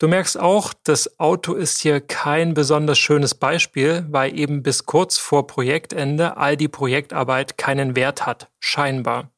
Du 0.00 0.08
merkst 0.08 0.40
auch, 0.40 0.72
das 0.82 1.20
Auto 1.20 1.52
ist 1.52 1.82
hier 1.82 2.00
kein 2.00 2.54
besonders 2.54 2.98
schönes 2.98 3.34
Beispiel, 3.34 4.06
weil 4.08 4.36
eben 4.36 4.62
bis 4.62 4.86
kurz 4.86 5.18
vor 5.18 5.46
Projektende 5.46 6.38
all 6.38 6.56
die 6.56 6.68
Projektarbeit 6.68 7.58
keinen 7.58 7.94
Wert 7.94 8.24
hat, 8.24 8.50
scheinbar. 8.60 9.30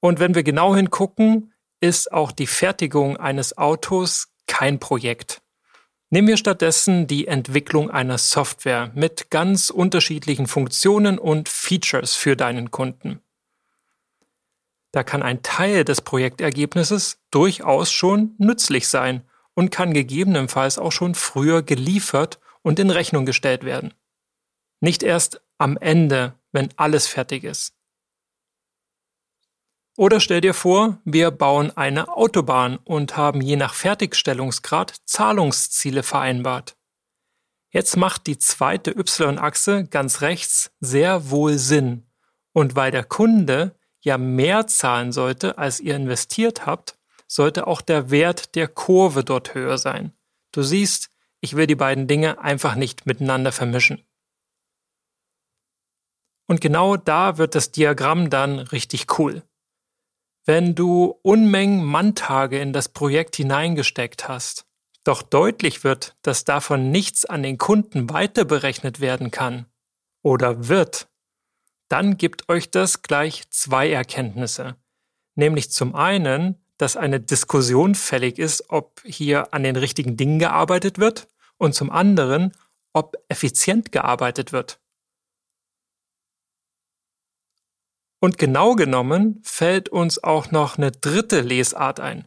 Und 0.00 0.18
wenn 0.18 0.34
wir 0.34 0.42
genau 0.42 0.74
hingucken, 0.74 1.54
ist 1.80 2.10
auch 2.10 2.32
die 2.32 2.48
Fertigung 2.48 3.16
eines 3.16 3.56
Autos 3.56 4.34
kein 4.48 4.80
Projekt. 4.80 5.42
Nehmen 6.10 6.26
wir 6.26 6.36
stattdessen 6.36 7.06
die 7.06 7.28
Entwicklung 7.28 7.92
einer 7.92 8.18
Software 8.18 8.90
mit 8.96 9.30
ganz 9.30 9.70
unterschiedlichen 9.70 10.48
Funktionen 10.48 11.20
und 11.20 11.48
Features 11.48 12.16
für 12.16 12.34
deinen 12.34 12.72
Kunden. 12.72 13.20
Da 14.92 15.02
kann 15.02 15.22
ein 15.22 15.42
Teil 15.42 15.84
des 15.84 16.00
Projektergebnisses 16.00 17.20
durchaus 17.30 17.92
schon 17.92 18.34
nützlich 18.38 18.88
sein 18.88 19.22
und 19.54 19.70
kann 19.70 19.92
gegebenenfalls 19.92 20.78
auch 20.78 20.92
schon 20.92 21.14
früher 21.14 21.62
geliefert 21.62 22.40
und 22.62 22.78
in 22.78 22.90
Rechnung 22.90 23.26
gestellt 23.26 23.64
werden. 23.64 23.92
Nicht 24.80 25.02
erst 25.02 25.40
am 25.58 25.76
Ende, 25.76 26.34
wenn 26.52 26.68
alles 26.76 27.06
fertig 27.06 27.44
ist. 27.44 27.74
Oder 29.96 30.20
stell 30.20 30.40
dir 30.40 30.54
vor, 30.54 30.98
wir 31.04 31.32
bauen 31.32 31.76
eine 31.76 32.06
Autobahn 32.08 32.76
und 32.76 33.16
haben 33.16 33.40
je 33.40 33.56
nach 33.56 33.74
Fertigstellungsgrad 33.74 34.94
Zahlungsziele 35.04 36.04
vereinbart. 36.04 36.76
Jetzt 37.70 37.96
macht 37.96 38.28
die 38.28 38.38
zweite 38.38 38.92
Y-Achse 38.92 39.84
ganz 39.86 40.20
rechts 40.20 40.70
sehr 40.78 41.30
wohl 41.30 41.58
Sinn. 41.58 42.06
Und 42.52 42.76
weil 42.76 42.92
der 42.92 43.02
Kunde 43.02 43.74
ja 44.00 44.18
mehr 44.18 44.66
zahlen 44.66 45.12
sollte, 45.12 45.58
als 45.58 45.80
ihr 45.80 45.96
investiert 45.96 46.66
habt, 46.66 46.98
sollte 47.26 47.66
auch 47.66 47.80
der 47.80 48.10
Wert 48.10 48.54
der 48.54 48.68
Kurve 48.68 49.24
dort 49.24 49.54
höher 49.54 49.78
sein. 49.78 50.12
Du 50.52 50.62
siehst, 50.62 51.10
ich 51.40 51.56
will 51.56 51.66
die 51.66 51.74
beiden 51.74 52.06
Dinge 52.06 52.40
einfach 52.40 52.74
nicht 52.74 53.06
miteinander 53.06 53.52
vermischen. 53.52 54.04
Und 56.46 56.60
genau 56.60 56.96
da 56.96 57.36
wird 57.36 57.54
das 57.54 57.70
Diagramm 57.72 58.30
dann 58.30 58.58
richtig 58.58 59.18
cool. 59.18 59.42
Wenn 60.46 60.74
du 60.74 61.18
Unmengen 61.22 61.84
Manntage 61.84 62.58
in 62.58 62.72
das 62.72 62.88
Projekt 62.88 63.36
hineingesteckt 63.36 64.28
hast, 64.28 64.64
doch 65.04 65.22
deutlich 65.22 65.84
wird, 65.84 66.16
dass 66.22 66.44
davon 66.44 66.90
nichts 66.90 67.26
an 67.26 67.42
den 67.42 67.58
Kunden 67.58 68.08
weiter 68.08 68.46
berechnet 68.46 69.00
werden 69.00 69.30
kann 69.30 69.66
oder 70.22 70.68
wird, 70.68 71.07
dann 71.88 72.16
gibt 72.16 72.48
euch 72.48 72.70
das 72.70 73.02
gleich 73.02 73.48
zwei 73.50 73.90
Erkenntnisse. 73.90 74.76
Nämlich 75.34 75.70
zum 75.70 75.94
einen, 75.94 76.56
dass 76.76 76.96
eine 76.96 77.20
Diskussion 77.20 77.94
fällig 77.94 78.38
ist, 78.38 78.70
ob 78.70 79.02
hier 79.04 79.52
an 79.52 79.62
den 79.62 79.76
richtigen 79.76 80.16
Dingen 80.16 80.38
gearbeitet 80.38 80.98
wird 80.98 81.28
und 81.56 81.74
zum 81.74 81.90
anderen, 81.90 82.52
ob 82.92 83.16
effizient 83.28 83.92
gearbeitet 83.92 84.52
wird. 84.52 84.80
Und 88.20 88.38
genau 88.38 88.74
genommen 88.74 89.40
fällt 89.44 89.88
uns 89.88 90.22
auch 90.22 90.50
noch 90.50 90.76
eine 90.76 90.90
dritte 90.90 91.40
Lesart 91.40 92.00
ein, 92.00 92.26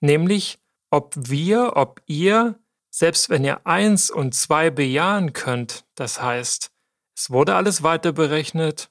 nämlich 0.00 0.58
ob 0.90 1.14
wir, 1.16 1.76
ob 1.76 2.02
ihr, 2.06 2.58
selbst 2.90 3.30
wenn 3.30 3.44
ihr 3.44 3.66
eins 3.66 4.10
und 4.10 4.34
zwei 4.34 4.70
bejahen 4.70 5.32
könnt, 5.32 5.84
das 5.94 6.20
heißt, 6.20 6.71
es 7.16 7.30
wurde 7.30 7.54
alles 7.54 7.82
weiter 7.82 8.12
berechnet 8.12 8.90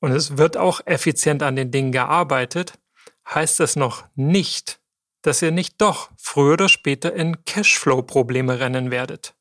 und 0.00 0.12
es 0.12 0.36
wird 0.36 0.56
auch 0.56 0.80
effizient 0.86 1.42
an 1.42 1.56
den 1.56 1.70
Dingen 1.70 1.92
gearbeitet, 1.92 2.78
heißt 3.28 3.60
das 3.60 3.76
noch 3.76 4.04
nicht, 4.14 4.80
dass 5.22 5.42
ihr 5.42 5.50
nicht 5.50 5.80
doch 5.80 6.10
früher 6.16 6.54
oder 6.54 6.68
später 6.68 7.14
in 7.14 7.44
Cashflow-Probleme 7.44 8.60
rennen 8.60 8.90
werdet. 8.90 9.34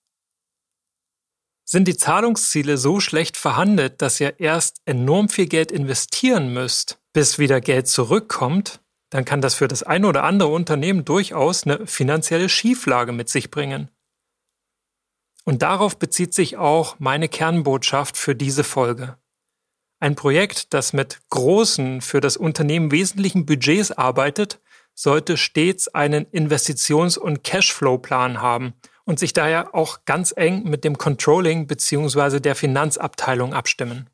Sind 1.65 1.87
die 1.87 1.97
Zahlungsziele 1.97 2.77
so 2.77 2.99
schlecht 2.99 3.37
verhandelt, 3.37 4.01
dass 4.01 4.19
ihr 4.19 4.39
erst 4.39 4.81
enorm 4.85 5.29
viel 5.29 5.47
Geld 5.47 5.71
investieren 5.71 6.53
müsst, 6.53 6.99
bis 7.13 7.39
wieder 7.39 7.61
Geld 7.61 7.87
zurückkommt, 7.87 8.81
dann 9.09 9.25
kann 9.25 9.41
das 9.41 9.53
für 9.53 9.67
das 9.67 9.83
eine 9.83 10.07
oder 10.07 10.23
andere 10.23 10.49
Unternehmen 10.49 11.05
durchaus 11.05 11.65
eine 11.65 11.85
finanzielle 11.85 12.49
Schieflage 12.49 13.11
mit 13.11 13.29
sich 13.29 13.51
bringen. 13.51 13.89
Und 15.45 15.61
darauf 15.61 15.97
bezieht 15.97 16.33
sich 16.33 16.57
auch 16.57 16.95
meine 16.99 17.27
Kernbotschaft 17.27 18.17
für 18.17 18.35
diese 18.35 18.63
Folge. 18.63 19.17
Ein 19.99 20.15
Projekt, 20.15 20.73
das 20.73 20.93
mit 20.93 21.19
großen, 21.29 22.01
für 22.01 22.19
das 22.19 22.37
Unternehmen 22.37 22.91
wesentlichen 22.91 23.45
Budgets 23.45 23.91
arbeitet, 23.91 24.61
sollte 24.93 25.37
stets 25.37 25.87
einen 25.87 26.25
Investitions- 26.25 27.17
und 27.17 27.43
Cashflow-Plan 27.43 28.41
haben 28.41 28.73
und 29.05 29.19
sich 29.19 29.33
daher 29.33 29.73
auch 29.73 30.05
ganz 30.05 30.33
eng 30.35 30.63
mit 30.63 30.83
dem 30.83 30.97
Controlling 30.97 31.67
bzw. 31.67 32.39
der 32.39 32.55
Finanzabteilung 32.55 33.53
abstimmen. 33.53 34.09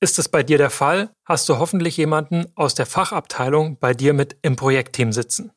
Ist 0.00 0.18
es 0.18 0.28
bei 0.28 0.42
dir 0.42 0.58
der 0.58 0.70
Fall, 0.70 1.14
hast 1.24 1.48
du 1.48 1.58
hoffentlich 1.58 1.96
jemanden 1.96 2.46
aus 2.54 2.74
der 2.74 2.86
Fachabteilung 2.86 3.78
bei 3.78 3.92
dir 3.92 4.14
mit 4.14 4.38
im 4.42 4.56
Projektteam 4.56 5.12
sitzen. 5.12 5.52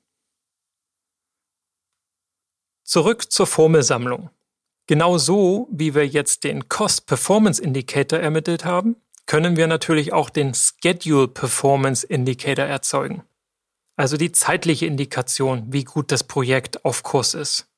Zurück 2.84 3.32
zur 3.32 3.48
Formelsammlung. 3.48 4.30
Genau 4.88 5.18
so, 5.18 5.68
wie 5.72 5.96
wir 5.96 6.06
jetzt 6.06 6.44
den 6.44 6.68
Cost 6.68 7.06
Performance 7.06 7.62
Indicator 7.62 8.20
ermittelt 8.20 8.66
haben, 8.66 8.98
können 9.25 9.56
wir 9.56 9.68
natürlich 9.68 10.12
auch 10.12 10.30
den 10.30 10.54
Schedule 10.54 11.28
Performance 11.28 12.06
Indicator 12.06 12.66
erzeugen. 12.66 13.24
Also 13.96 14.18
die 14.18 14.32
zeitliche 14.32 14.86
Indikation, 14.86 15.72
wie 15.72 15.84
gut 15.84 16.12
das 16.12 16.24
Projekt 16.24 16.84
auf 16.84 17.04
Kurs 17.04 17.34
ist. 17.34 17.70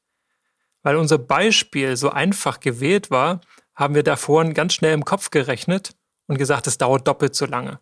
Weil 0.82 0.96
unser 0.96 1.18
Beispiel 1.18 1.98
so 1.98 2.10
einfach 2.10 2.60
gewählt 2.60 3.12
war, 3.12 3.42
haben 3.76 3.96
wir 3.96 4.04
davor 4.04 4.44
ganz 4.46 4.74
schnell 4.74 4.94
im 4.94 5.06
Kopf 5.06 5.30
gerechnet 5.30 5.96
und 6.28 6.38
gesagt, 6.38 6.68
es 6.68 6.78
dauert 6.78 7.08
doppelt 7.08 7.36
so 7.36 7.46
lange. 7.46 7.80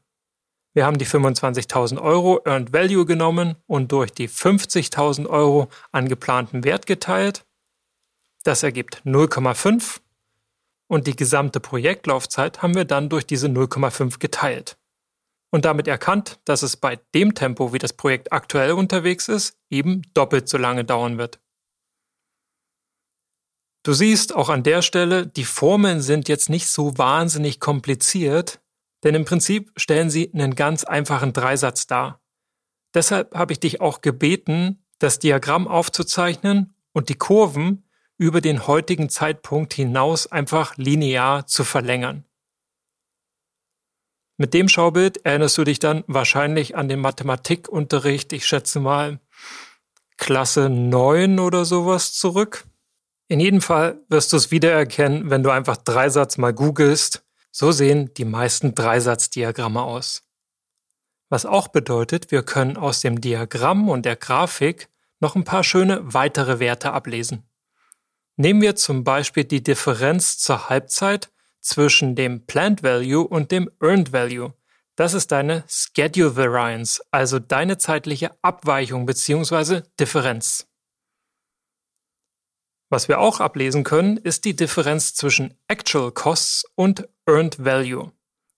Wir 0.74 0.86
haben 0.86 0.98
die 0.98 1.06
25.000 1.06 2.01
Euro 2.01 2.42
Earned 2.46 2.74
Value 2.74 3.06
genommen 3.06 3.56
und 3.68 3.92
durch 3.92 4.12
die 4.12 4.27
50.000 4.27 5.27
Euro 5.27 5.70
angeplanten 5.92 6.63
Wert 6.63 6.88
geteilt. 6.88 7.46
Das 8.44 8.64
ergibt 8.64 9.02
0,5 9.06 10.02
und 10.88 11.08
die 11.08 11.16
gesamte 11.16 11.60
Projektlaufzeit 11.60 12.62
haben 12.62 12.76
wir 12.76 12.86
dann 12.86 13.10
durch 13.10 13.26
diese 13.26 13.48
0,5 13.48 14.20
geteilt. 14.20 14.78
Und 15.50 15.66
damit 15.66 15.88
erkannt, 15.88 16.40
dass 16.46 16.62
es 16.64 16.78
bei 16.78 17.00
dem 17.14 17.36
Tempo, 17.36 17.74
wie 17.74 17.78
das 17.78 17.94
Projekt 17.94 18.34
aktuell 18.34 18.72
unterwegs 18.74 19.27
ist, 19.27 19.58
eben 19.70 20.01
doppelt 20.14 20.50
so 20.50 20.58
lange 20.58 20.84
dauern 20.84 21.18
wird. 21.18 21.40
Du 23.84 23.94
siehst 23.94 24.34
auch 24.34 24.50
an 24.50 24.64
der 24.64 24.82
Stelle, 24.82 25.27
die 25.27 25.44
Formeln 25.44 26.01
sind 26.01 26.29
jetzt 26.29 26.50
nicht 26.50 26.68
so 26.68 26.98
wahnsinnig 26.98 27.60
kompliziert, 27.60 28.62
denn 29.03 29.14
im 29.14 29.25
Prinzip 29.25 29.72
stellen 29.75 30.10
sie 30.10 30.34
einen 30.34 30.56
ganz 30.56 30.86
einfachen 30.86 31.34
Dreisatz 31.34 31.86
dar. 31.86 32.22
Deshalb 32.94 33.36
habe 33.36 33.53
ich 33.53 33.60
dich 33.60 33.82
auch 33.82 34.01
gebeten, 34.01 34.86
das 35.00 35.20
Diagramm 35.20 35.68
aufzuzeichnen 35.68 36.74
und 36.94 37.10
die 37.10 37.18
Kurven 37.18 37.90
über 38.24 38.40
den 38.40 38.68
heutigen 38.68 39.09
Zeitpunkt 39.09 39.74
hinaus 39.74 40.31
einfach 40.31 40.77
linear 40.77 41.46
zu 41.46 41.66
verlängern. 41.66 42.24
Mit 44.38 44.53
dem 44.53 44.70
Schaubild 44.70 45.25
erinnerst 45.25 45.57
du 45.57 45.66
dich 45.66 45.79
dann 45.79 46.05
wahrscheinlich 46.07 46.77
an 46.77 46.88
den 46.88 47.01
Mathematikunterricht, 47.01 48.31
ich 48.31 48.48
schätze 48.48 48.79
mal 48.79 49.20
Klasse 50.16 50.70
9 50.70 51.38
oder 51.40 51.66
sowas 51.66 52.14
zurück. 52.14 52.64
In 53.27 53.42
jedem 53.42 53.59
Fall 53.59 54.00
wirst 54.07 54.31
du 54.31 54.38
es 54.38 54.51
wiedererkennen, 54.51 55.29
wenn 55.29 55.44
du 55.44 55.50
einfach 55.50 55.75
Dreisatz 55.75 56.38
mal 56.38 56.53
googelst. 56.53 57.25
So 57.51 57.74
sehen 57.74 58.14
die 58.14 58.25
meisten 58.25 58.74
Dreisatzdiagramme 58.74 59.81
aus. 59.81 60.24
Was 61.29 61.46
auch 61.46 61.68
bedeutet, 61.68 62.31
wir 62.31 62.44
können 62.44 62.77
aus 62.77 63.01
dem 63.01 63.20
Diagramm 63.20 63.90
und 63.90 64.05
der 64.05 64.16
Grafik 64.16 64.88
noch 65.20 65.36
ein 65.36 65.44
paar 65.44 65.66
schöne 65.66 66.01
weitere 66.14 66.59
Werte 66.59 66.94
ablesen. 66.94 67.44
Nehmen 68.35 68.61
wir 68.61 68.75
zum 68.75 69.03
Beispiel 69.03 69.43
die 69.43 69.61
Differenz 69.61 70.39
zur 70.39 70.69
Halbzeit 70.69 71.31
zwischen 71.59 72.15
dem 72.15 72.46
Planned 72.46 72.83
Value 72.83 73.27
und 73.27 73.51
dem 73.51 73.69
Earned 73.81 74.11
Value. 74.11 74.53
Das 74.96 75.13
ist 75.13 75.31
deine 75.31 75.63
Schedule 75.67 76.35
Variance, 76.35 77.03
also 77.11 77.39
deine 77.39 77.77
zeitliche 77.77 78.31
Abweichung 78.43 79.05
bzw. 79.05 79.81
Differenz. 80.00 80.67
Was 82.89 83.07
wir 83.07 83.19
auch 83.19 83.39
ablesen 83.39 83.83
können, 83.83 84.17
ist 84.17 84.46
die 84.46 84.55
Differenz 84.55 85.15
zwischen 85.15 85.57
Actual 85.67 86.11
Costs 86.11 86.65
und 86.75 87.09
Earned 87.25 87.63
Value. 87.63 88.11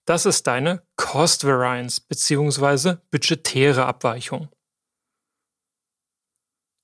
Das 0.05 0.25
ist 0.25 0.45
deine 0.45 0.83
Cost 0.97 1.45
Variance 1.45 2.01
bzw. 2.01 2.97
budgetäre 3.11 3.85
Abweichung. 3.85 4.49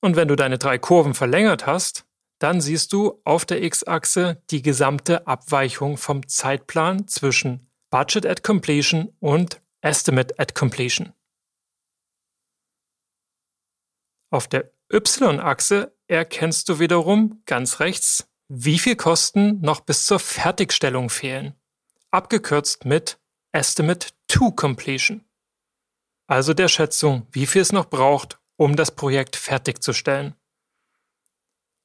Und 0.01 0.15
wenn 0.15 0.27
du 0.27 0.35
deine 0.35 0.57
drei 0.57 0.77
Kurven 0.77 1.13
verlängert 1.13 1.67
hast, 1.67 2.05
dann 2.41 2.59
siehst 2.59 2.91
du 2.91 3.21
auf 3.23 3.45
der 3.45 3.61
x-Achse 3.61 4.41
die 4.49 4.63
gesamte 4.63 5.27
Abweichung 5.27 5.97
vom 5.97 6.27
Zeitplan 6.27 7.07
zwischen 7.07 7.69
Budget 7.91 8.25
at 8.25 8.43
Completion 8.43 9.15
und 9.19 9.61
Estimate 9.81 10.33
at 10.39 10.55
Completion. 10.55 11.13
Auf 14.31 14.47
der 14.47 14.73
y-Achse 14.91 15.95
erkennst 16.07 16.67
du 16.69 16.79
wiederum 16.79 17.43
ganz 17.45 17.79
rechts, 17.79 18.27
wie 18.47 18.79
viel 18.79 18.95
Kosten 18.95 19.61
noch 19.61 19.81
bis 19.81 20.07
zur 20.07 20.19
Fertigstellung 20.19 21.11
fehlen, 21.11 21.53
abgekürzt 22.09 22.85
mit 22.85 23.19
Estimate 23.51 24.09
to 24.27 24.51
Completion. 24.51 25.25
Also 26.27 26.55
der 26.55 26.69
Schätzung, 26.69 27.27
wie 27.33 27.45
viel 27.45 27.61
es 27.61 27.71
noch 27.71 27.89
braucht, 27.89 28.39
um 28.57 28.75
das 28.75 28.95
Projekt 28.95 29.35
fertigzustellen. 29.35 30.35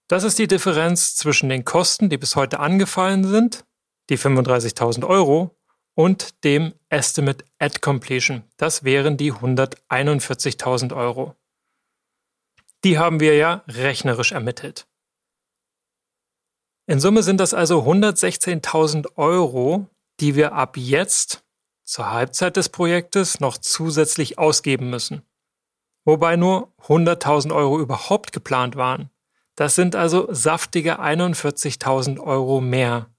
Das 0.09 0.23
ist 0.23 0.39
die 0.39 0.47
Differenz 0.47 1.17
zwischen 1.17 1.49
den 1.49 1.65
Kosten, 1.65 2.09
die 2.09 2.19
bis 2.19 2.37
heute 2.37 2.61
angefallen 2.61 3.25
sind, 3.25 3.65
die 4.09 4.19
35.000 4.19 5.07
Euro, 5.07 5.57
und 5.97 6.45
dem 6.45 6.75
Estimate 6.91 7.45
at 7.59 7.81
Completion. 7.81 8.45
Das 8.57 8.85
wären 8.85 9.17
die 9.17 9.33
141.000 9.33 10.95
Euro. 10.95 11.35
Die 12.85 12.99
haben 12.99 13.19
wir 13.19 13.35
ja 13.35 13.65
rechnerisch 13.67 14.33
ermittelt. 14.33 14.87
In 16.87 17.01
Summe 17.01 17.23
sind 17.23 17.39
das 17.39 17.55
also 17.55 17.83
116.000 17.83 19.17
Euro, 19.17 19.89
die 20.21 20.37
wir 20.37 20.53
ab 20.53 20.77
jetzt 20.77 21.45
zur 21.85 22.11
Halbzeit 22.11 22.57
des 22.57 22.69
Projektes 22.69 23.41
noch 23.41 23.59
zusätzlich 23.59 24.39
ausgeben 24.39 24.91
müssen. 24.91 25.23
Wobei 26.05 26.37
nur 26.37 26.73
100.000 26.83 27.53
Euro 27.55 27.81
überhaupt 27.81 28.33
geplant 28.33 28.77
waren. 28.77 29.11
Das 29.57 29.75
sind 29.75 29.97
also 29.97 30.33
saftige 30.33 31.01
41.000 31.01 32.21
Euro 32.21 32.61
mehr. 32.61 33.11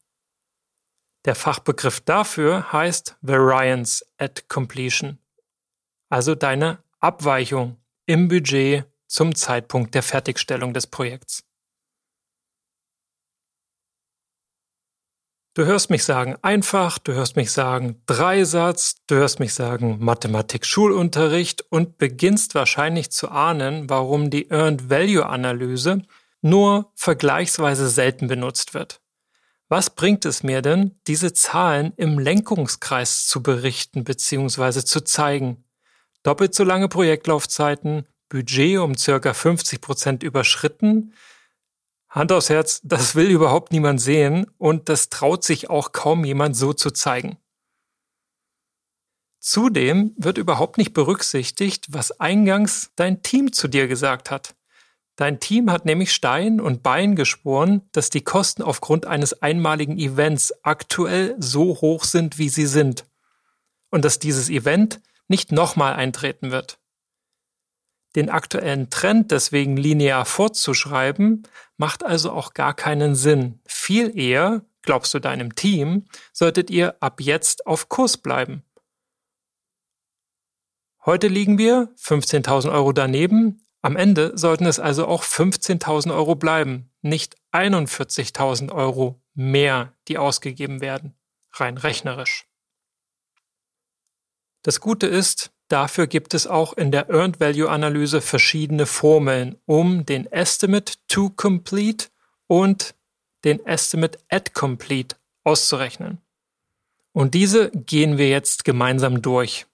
Der 1.26 1.34
Fachbegriff 1.36 2.00
dafür 2.00 2.72
heißt 2.72 3.18
Variance 3.22 4.06
at 4.18 4.48
Completion, 4.48 5.18
also 6.10 6.36
deine 6.36 6.78
Abweichung 7.00 7.78
im 8.06 8.28
Budget 8.28 8.86
zum 9.08 9.36
Zeitpunkt 9.36 9.96
der 9.96 10.04
Fertigstellung 10.04 10.74
des 10.74 10.88
Projekts. 10.88 11.44
Du 15.56 15.66
hörst 15.66 15.90
mich 15.90 16.04
sagen 16.04 16.36
einfach, 16.44 17.00
du 17.00 17.14
hörst 17.14 17.36
mich 17.36 17.52
sagen 17.52 18.00
Dreisatz, 18.06 18.98
du 19.08 19.16
hörst 19.16 19.40
mich 19.40 19.56
sagen 19.56 19.98
Mathematik-Schulunterricht 20.00 21.66
und 21.72 21.98
beginnst 21.98 22.54
wahrscheinlich 22.54 23.10
zu 23.10 23.30
ahnen, 23.30 23.90
warum 23.90 24.30
die 24.30 24.52
Earned 24.52 24.92
Value 24.92 25.26
Analyse 25.26 26.04
nur 26.42 26.92
vergleichsweise 26.96 27.90
selten 27.90 28.28
benutzt 28.28 28.74
wird. 28.74 29.02
Was 29.70 29.90
bringt 29.90 30.24
es 30.26 30.44
mir 30.44 30.62
denn, 30.62 31.00
diese 31.08 31.34
Zahlen 31.34 31.92
im 31.98 32.20
Lenkungskreis 32.20 33.28
zu 33.28 33.44
berichten 33.44 34.06
bzw. 34.06 34.84
zu 34.84 35.02
zeigen? 35.02 35.66
Doppelt 36.24 36.56
so 36.56 36.64
lange 36.64 36.88
Projektlaufzeiten, 36.88 38.08
Budget 38.30 38.80
um 38.80 38.98
circa 38.98 39.34
50 39.34 39.82
Prozent 39.82 40.24
überschritten. 40.24 41.14
Hand 42.10 42.32
aufs 42.32 42.50
Herz, 42.50 42.82
das 42.84 43.16
will 43.16 43.30
überhaupt 43.30 43.72
niemand 43.72 44.02
sehen 44.02 44.48
und 44.58 44.90
das 44.90 45.10
traut 45.10 45.44
sich 45.44 45.70
auch 45.70 45.92
kaum 45.92 46.24
jemand 46.24 46.56
so 46.56 46.74
zu 46.74 46.92
zeigen. 46.92 47.38
Zudem 49.40 50.14
wird 50.18 50.38
überhaupt 50.38 50.78
nicht 50.78 50.94
berücksichtigt, 50.94 51.86
was 51.90 52.20
eingangs 52.20 52.92
dein 52.96 53.22
Team 53.22 53.54
zu 53.54 53.68
dir 53.68 53.88
gesagt 53.88 54.32
hat. 54.32 54.57
Dein 55.18 55.40
Team 55.40 55.72
hat 55.72 55.86
nämlich 55.86 56.14
Stein 56.14 56.62
und 56.62 56.84
Bein 56.84 57.16
geschworen, 57.16 57.82
dass 57.92 58.12
die 58.12 58.24
Kosten 58.24 58.62
aufgrund 58.62 59.08
eines 59.08 59.42
einmaligen 59.42 59.98
Events 59.98 60.54
aktuell 60.64 61.36
so 61.40 61.82
hoch 61.82 62.04
sind, 62.04 62.38
wie 62.38 62.50
sie 62.50 62.68
sind. 62.68 63.04
Und 63.90 64.06
dass 64.06 64.20
dieses 64.20 64.50
Event 64.50 65.02
nicht 65.28 65.52
nochmal 65.52 65.94
eintreten 65.94 66.52
wird. 66.52 66.80
Den 68.16 68.30
aktuellen 68.30 68.92
Trend 68.92 69.32
deswegen 69.32 69.76
linear 69.76 70.24
fortzuschreiben, 70.24 71.48
macht 71.78 72.04
also 72.04 72.32
auch 72.32 72.54
gar 72.54 72.76
keinen 72.76 73.16
Sinn. 73.16 73.60
Viel 73.66 74.18
eher, 74.18 74.66
glaubst 74.84 75.16
du 75.16 75.20
deinem 75.20 75.56
Team, 75.56 76.06
solltet 76.32 76.70
ihr 76.70 76.96
ab 77.02 77.22
jetzt 77.22 77.66
auf 77.66 77.90
Kurs 77.90 78.18
bleiben. 78.18 78.64
Heute 81.06 81.28
liegen 81.28 81.58
wir 81.58 81.92
15.000 81.98 82.72
Euro 82.72 82.92
daneben, 82.92 83.67
am 83.82 83.96
Ende 83.96 84.38
sollten 84.38 84.66
es 84.66 84.80
also 84.80 85.08
auch 85.08 85.24
15.000 85.24 86.14
Euro 86.14 86.36
bleiben, 86.36 86.90
nicht 87.02 87.36
41.000 87.52 88.72
Euro 88.72 89.22
mehr, 89.34 89.94
die 90.08 90.18
ausgegeben 90.18 90.82
werden, 90.82 91.16
rein 91.54 91.78
rechnerisch. 91.78 92.48
Das 94.64 94.82
Gute 94.82 95.08
ist, 95.08 95.52
dafür 95.70 96.08
gibt 96.08 96.34
es 96.34 96.48
auch 96.48 96.74
in 96.74 96.92
der 96.92 97.10
Earned 97.10 97.40
Value 97.40 97.70
Analyse 97.70 98.22
verschiedene 98.22 98.86
Formeln, 98.86 99.56
um 99.66 100.06
den 100.06 100.26
Estimate 100.32 100.94
to 101.08 101.30
Complete 101.30 102.08
und 102.48 102.96
den 103.46 103.66
Estimate 103.66 104.20
at 104.30 104.54
Complete 104.54 105.16
auszurechnen. 105.44 106.18
Und 107.14 107.34
diese 107.34 107.72
gehen 107.72 108.18
wir 108.18 108.30
jetzt 108.30 108.66
gemeinsam 108.66 109.22
durch. 109.22 109.66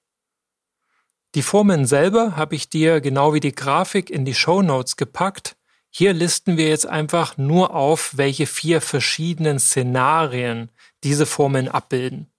Die 1.36 1.42
Formeln 1.42 1.86
selber 1.86 2.36
habe 2.36 2.56
ich 2.56 2.70
dir 2.70 3.02
genau 3.02 3.34
wie 3.34 3.40
die 3.40 3.56
Grafik 3.56 4.10
in 4.10 4.24
die 4.24 4.36
Show 4.36 4.62
Notes 4.62 4.98
gepackt. 4.98 5.58
Hier 5.90 6.14
listen 6.14 6.58
wir 6.58 6.68
jetzt 6.68 6.86
einfach 6.86 7.38
nur 7.38 7.74
auf, 7.74 8.18
welche 8.18 8.46
vier 8.46 8.82
verschiedenen 8.82 9.60
Szenarien 9.60 10.70
diese 11.04 11.26
Formeln 11.26 11.68
abbilden. 11.68 12.32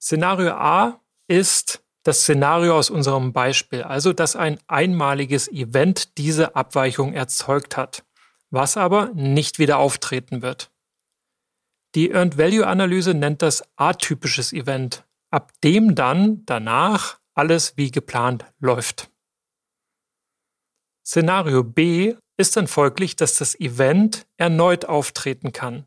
Szenario 0.00 0.52
A 0.52 1.00
ist 1.28 1.82
das 2.04 2.20
Szenario 2.20 2.76
aus 2.76 2.90
unserem 2.90 3.32
Beispiel, 3.32 3.82
also 3.82 4.12
dass 4.12 4.36
ein 4.36 4.60
einmaliges 4.68 5.48
Event 5.48 6.16
diese 6.18 6.54
Abweichung 6.54 7.14
erzeugt 7.14 7.76
hat, 7.76 8.04
was 8.50 8.76
aber 8.76 9.10
nicht 9.14 9.58
wieder 9.58 9.78
auftreten 9.78 10.42
wird. 10.42 10.70
Die 11.94 12.10
Earned 12.10 12.38
Value 12.38 12.66
Analyse 12.66 13.14
nennt 13.14 13.42
das 13.42 13.64
atypisches 13.76 14.52
Event, 14.52 15.04
ab 15.30 15.52
dem 15.62 15.94
dann 15.94 16.44
danach 16.46 17.18
alles 17.34 17.76
wie 17.76 17.90
geplant 17.90 18.46
läuft. 18.58 19.10
Szenario 21.04 21.62
B 21.62 22.16
ist 22.36 22.56
dann 22.56 22.66
folglich, 22.66 23.16
dass 23.16 23.38
das 23.38 23.58
Event 23.58 24.26
erneut 24.36 24.84
auftreten 24.86 25.52
kann. 25.52 25.86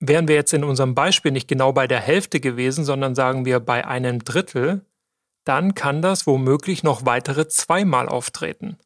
Wären 0.00 0.28
wir 0.28 0.34
jetzt 0.34 0.52
in 0.54 0.64
unserem 0.64 0.94
Beispiel 0.94 1.30
nicht 1.30 1.46
genau 1.46 1.72
bei 1.72 1.86
der 1.86 2.00
Hälfte 2.00 2.40
gewesen, 2.40 2.84
sondern 2.84 3.14
sagen 3.14 3.44
wir 3.44 3.60
bei 3.60 3.86
einem 3.86 4.24
Drittel, 4.24 4.84
dann 5.44 5.74
kann 5.74 6.02
das 6.02 6.26
womöglich 6.26 6.82
noch 6.82 7.06
weitere 7.06 7.48
zweimal 7.48 8.08
auftreten. 8.08 8.78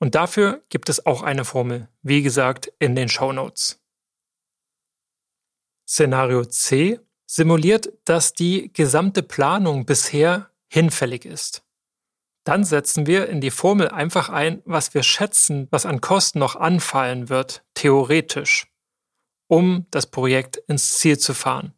Und 0.00 0.14
dafür 0.14 0.62
gibt 0.68 0.88
es 0.88 1.06
auch 1.06 1.22
eine 1.22 1.44
Formel, 1.44 1.88
wie 2.02 2.22
gesagt, 2.22 2.72
in 2.78 2.94
den 2.94 3.08
Show 3.08 3.32
Notes. 3.32 3.82
Szenario 5.86 6.44
C 6.44 7.00
simuliert, 7.34 7.92
dass 8.04 8.32
die 8.32 8.72
gesamte 8.72 9.24
Planung 9.24 9.86
bisher 9.86 10.50
hinfällig 10.68 11.24
ist. 11.24 11.64
Dann 12.44 12.62
setzen 12.62 13.06
wir 13.06 13.28
in 13.28 13.40
die 13.40 13.50
Formel 13.50 13.88
einfach 13.88 14.28
ein, 14.28 14.62
was 14.64 14.94
wir 14.94 15.02
schätzen, 15.02 15.66
was 15.70 15.84
an 15.84 16.00
Kosten 16.00 16.38
noch 16.38 16.54
anfallen 16.54 17.28
wird, 17.30 17.64
theoretisch, 17.74 18.72
um 19.48 19.86
das 19.90 20.06
Projekt 20.06 20.58
ins 20.68 20.98
Ziel 20.98 21.18
zu 21.18 21.34
fahren. 21.34 21.74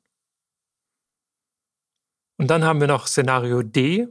Und 2.39 2.49
dann 2.49 2.65
haben 2.65 2.81
wir 2.81 2.89
noch 2.89 3.07
Szenario 3.07 3.63
D, 3.63 4.09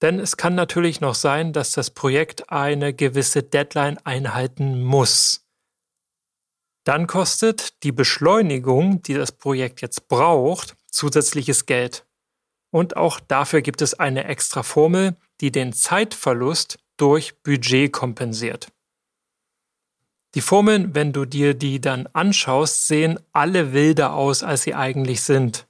denn 0.00 0.18
es 0.18 0.38
kann 0.38 0.54
natürlich 0.54 1.02
noch 1.02 1.14
sein, 1.14 1.52
dass 1.52 1.72
das 1.72 1.90
Projekt 1.90 2.50
eine 2.50 2.94
gewisse 2.94 3.42
Deadline 3.42 3.98
einhalten 3.98 4.82
muss. 4.82 5.46
Dann 6.84 7.06
kostet 7.06 7.82
die 7.82 7.92
Beschleunigung, 7.92 9.02
die 9.02 9.14
das 9.14 9.32
Projekt 9.32 9.82
jetzt 9.82 10.08
braucht, 10.08 10.75
zusätzliches 10.96 11.66
Geld. 11.66 12.06
Und 12.70 12.96
auch 12.96 13.20
dafür 13.20 13.62
gibt 13.62 13.82
es 13.82 13.94
eine 13.94 14.24
extra 14.24 14.62
Formel, 14.62 15.16
die 15.40 15.52
den 15.52 15.72
Zeitverlust 15.72 16.78
durch 16.96 17.42
Budget 17.42 17.92
kompensiert. 17.92 18.68
Die 20.34 20.40
Formeln, 20.40 20.94
wenn 20.94 21.12
du 21.12 21.24
dir 21.24 21.54
die 21.54 21.80
dann 21.80 22.08
anschaust, 22.12 22.86
sehen 22.86 23.18
alle 23.32 23.72
wilder 23.72 24.12
aus, 24.12 24.42
als 24.42 24.62
sie 24.62 24.74
eigentlich 24.74 25.22
sind. 25.22 25.66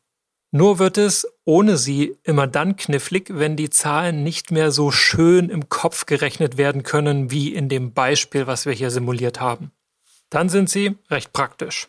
Nur 0.50 0.78
wird 0.78 0.98
es 0.98 1.28
ohne 1.44 1.76
sie 1.76 2.16
immer 2.24 2.46
dann 2.46 2.76
knifflig, 2.76 3.28
wenn 3.30 3.56
die 3.56 3.70
Zahlen 3.70 4.24
nicht 4.24 4.50
mehr 4.50 4.72
so 4.72 4.90
schön 4.90 5.50
im 5.50 5.68
Kopf 5.68 6.06
gerechnet 6.06 6.56
werden 6.56 6.82
können 6.82 7.30
wie 7.30 7.54
in 7.54 7.68
dem 7.68 7.92
Beispiel, 7.92 8.46
was 8.46 8.66
wir 8.66 8.72
hier 8.72 8.90
simuliert 8.90 9.40
haben. 9.40 9.70
Dann 10.30 10.48
sind 10.48 10.70
sie 10.70 10.96
recht 11.10 11.32
praktisch. 11.32 11.88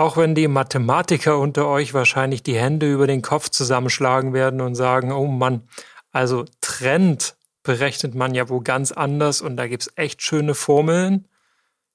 Auch 0.00 0.16
wenn 0.16 0.34
die 0.34 0.48
Mathematiker 0.48 1.38
unter 1.38 1.66
euch 1.66 1.92
wahrscheinlich 1.92 2.42
die 2.42 2.58
Hände 2.58 2.90
über 2.90 3.06
den 3.06 3.20
Kopf 3.20 3.50
zusammenschlagen 3.50 4.32
werden 4.32 4.62
und 4.62 4.74
sagen, 4.74 5.12
oh 5.12 5.26
Mann, 5.26 5.68
also 6.10 6.46
Trend 6.62 7.36
berechnet 7.62 8.14
man 8.14 8.32
ja 8.32 8.48
wo 8.48 8.60
ganz 8.60 8.92
anders 8.92 9.42
und 9.42 9.58
da 9.58 9.66
gibt's 9.66 9.92
echt 9.96 10.22
schöne 10.22 10.54
Formeln. 10.54 11.28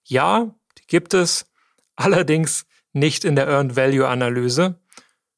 Ja, 0.04 0.54
die 0.78 0.86
gibt 0.86 1.16
es, 1.16 1.48
allerdings 1.96 2.68
nicht 2.94 3.26
in 3.26 3.36
der 3.36 3.48
Earned 3.48 3.76
Value 3.76 4.08
Analyse. 4.08 4.76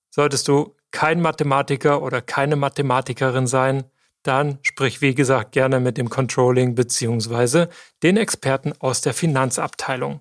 Solltest 0.10 0.50
du 0.50 0.76
kein 0.92 1.22
Mathematiker 1.22 2.02
oder 2.02 2.22
keine 2.22 2.58
Mathematikerin 2.58 3.48
sein, 3.48 3.86
dann 4.24 4.60
sprich 4.62 5.00
wie 5.00 5.16
gesagt 5.16 5.54
gerne 5.54 5.80
mit 5.80 5.98
dem 5.98 6.10
Controlling 6.10 6.76
beziehungsweise 6.76 7.70
den 8.04 8.18
Experten 8.18 8.74
aus 8.78 9.00
der 9.00 9.14
Finanzabteilung. 9.14 10.20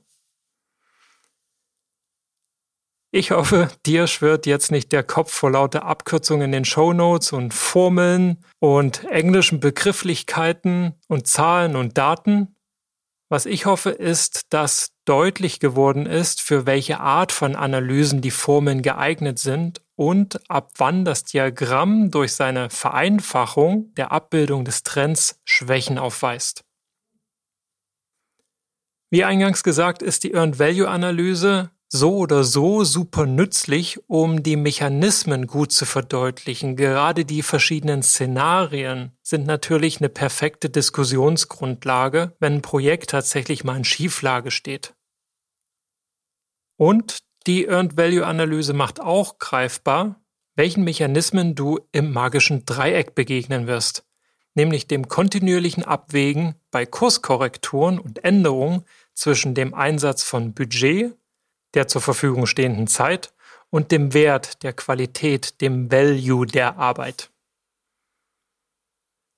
Ich 3.12 3.30
hoffe, 3.30 3.70
dir 3.86 4.08
schwirrt 4.08 4.46
jetzt 4.46 4.70
nicht 4.70 4.92
der 4.92 5.02
Kopf 5.02 5.32
vor 5.32 5.50
lauter 5.50 5.84
Abkürzungen 5.84 6.46
in 6.46 6.52
den 6.52 6.64
Shownotes 6.64 7.32
und 7.32 7.54
Formeln 7.54 8.44
und 8.58 9.04
englischen 9.04 9.60
Begrifflichkeiten 9.60 10.94
und 11.08 11.26
Zahlen 11.26 11.76
und 11.76 11.96
Daten. 11.96 12.56
Was 13.28 13.46
ich 13.46 13.66
hoffe, 13.66 13.90
ist, 13.90 14.52
dass 14.52 14.92
deutlich 15.04 15.60
geworden 15.60 16.06
ist, 16.06 16.40
für 16.40 16.66
welche 16.66 17.00
Art 17.00 17.32
von 17.32 17.56
Analysen 17.56 18.20
die 18.20 18.30
Formeln 18.30 18.82
geeignet 18.82 19.38
sind 19.38 19.82
und 19.94 20.40
ab 20.50 20.72
wann 20.76 21.04
das 21.04 21.24
Diagramm 21.24 22.10
durch 22.10 22.34
seine 22.34 22.70
Vereinfachung 22.70 23.94
der 23.94 24.12
Abbildung 24.12 24.64
des 24.64 24.82
Trends 24.82 25.40
Schwächen 25.44 25.98
aufweist. 25.98 26.64
Wie 29.10 29.24
eingangs 29.24 29.62
gesagt, 29.62 30.02
ist 30.02 30.24
die 30.24 30.32
Earned 30.32 30.58
Value 30.58 30.88
Analyse 30.88 31.70
so 31.88 32.16
oder 32.16 32.42
so 32.44 32.84
super 32.84 33.26
nützlich, 33.26 33.98
um 34.08 34.42
die 34.42 34.56
Mechanismen 34.56 35.46
gut 35.46 35.72
zu 35.72 35.84
verdeutlichen. 35.84 36.76
Gerade 36.76 37.24
die 37.24 37.42
verschiedenen 37.42 38.02
Szenarien 38.02 39.12
sind 39.22 39.46
natürlich 39.46 39.98
eine 39.98 40.08
perfekte 40.08 40.68
Diskussionsgrundlage, 40.68 42.36
wenn 42.40 42.54
ein 42.54 42.62
Projekt 42.62 43.10
tatsächlich 43.10 43.64
mal 43.64 43.76
in 43.76 43.84
Schieflage 43.84 44.50
steht. 44.50 44.94
Und 46.76 47.18
die 47.46 47.66
Earned 47.66 47.96
Value 47.96 48.26
Analyse 48.26 48.72
macht 48.72 49.00
auch 49.00 49.38
greifbar, 49.38 50.20
welchen 50.56 50.84
Mechanismen 50.84 51.54
du 51.54 51.78
im 51.92 52.12
magischen 52.12 52.64
Dreieck 52.64 53.14
begegnen 53.14 53.66
wirst, 53.66 54.04
nämlich 54.54 54.88
dem 54.88 55.06
kontinuierlichen 55.06 55.84
Abwägen 55.84 56.56
bei 56.70 56.84
Kurskorrekturen 56.84 57.98
und 57.98 58.24
Änderungen 58.24 58.82
zwischen 59.14 59.54
dem 59.54 59.74
Einsatz 59.74 60.22
von 60.22 60.54
Budget, 60.54 61.14
der 61.76 61.86
zur 61.86 62.02
Verfügung 62.02 62.46
stehenden 62.46 62.88
Zeit 62.88 63.32
und 63.70 63.92
dem 63.92 64.14
Wert, 64.14 64.62
der 64.64 64.72
Qualität, 64.72 65.60
dem 65.60 65.92
Value 65.92 66.46
der 66.46 66.78
Arbeit. 66.78 67.30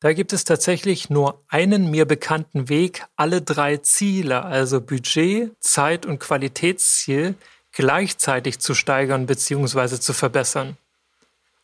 Da 0.01 0.13
gibt 0.13 0.33
es 0.33 0.45
tatsächlich 0.45 1.11
nur 1.11 1.43
einen 1.49 1.91
mir 1.91 2.05
bekannten 2.07 2.69
Weg, 2.69 3.05
alle 3.17 3.43
drei 3.43 3.79
Ziele, 3.79 4.45
also 4.45 4.81
Budget, 4.81 5.53
Zeit 5.59 6.07
und 6.07 6.21
Qualitätsziel, 6.21 7.35
gleichzeitig 7.73 8.61
zu 8.61 8.75
steigern 8.75 9.27
bzw. 9.27 9.99
zu 9.99 10.13
verbessern. 10.13 10.77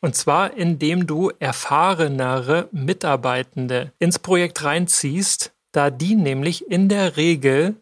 Und 0.01 0.17
zwar 0.17 0.55
indem 0.55 1.07
du 1.07 1.31
erfahrenere 1.39 2.69
Mitarbeitende 2.73 3.93
ins 4.01 4.19
Projekt 4.19 4.65
reinziehst, 4.65 5.53
da 5.71 5.91
die 5.91 6.17
nämlich 6.17 6.69
in 6.69 6.89
der 6.89 7.17
Regel 7.17 7.77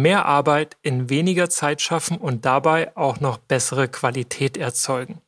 mehr 0.00 0.26
Arbeit 0.26 0.76
in 0.82 1.10
weniger 1.10 1.50
Zeit 1.50 1.80
schaffen 1.80 2.18
und 2.18 2.44
dabei 2.44 2.96
auch 2.96 3.20
noch 3.20 3.38
bessere 3.38 3.88
Qualität 3.88 4.56
erzeugen. 4.56 5.20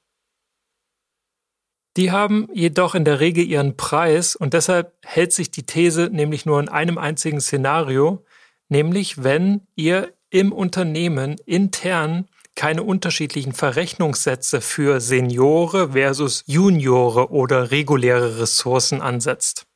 Die 1.97 2.13
haben 2.13 2.49
jedoch 2.53 2.95
in 2.95 3.05
der 3.05 3.19
Regel 3.19 3.45
ihren 3.45 3.77
Preis 3.77 4.37
und 4.37 4.55
deshalb 4.55 4.95
hält 5.05 5.33
sich 5.33 5.51
die 5.51 5.65
These 5.65 6.11
nämlich 6.13 6.47
nur 6.47 6.61
in 6.61 6.69
einem 6.69 6.97
einzigen 6.97 7.41
Szenario, 7.41 8.25
nämlich 8.69 9.25
wenn 9.25 9.67
ihr 9.75 10.13
im 10.31 10.53
Unternehmen 10.53 11.37
intern 11.47 12.29
keine 12.59 12.83
unterschiedlichen 12.83 13.53
Verrechnungssätze 13.53 14.61
für 14.61 15.01
Seniore 15.01 15.93
versus 15.93 16.43
Juniore 16.47 17.31
oder 17.31 17.71
reguläre 17.71 18.41
Ressourcen 18.41 19.01
ansetzt. 19.01 19.68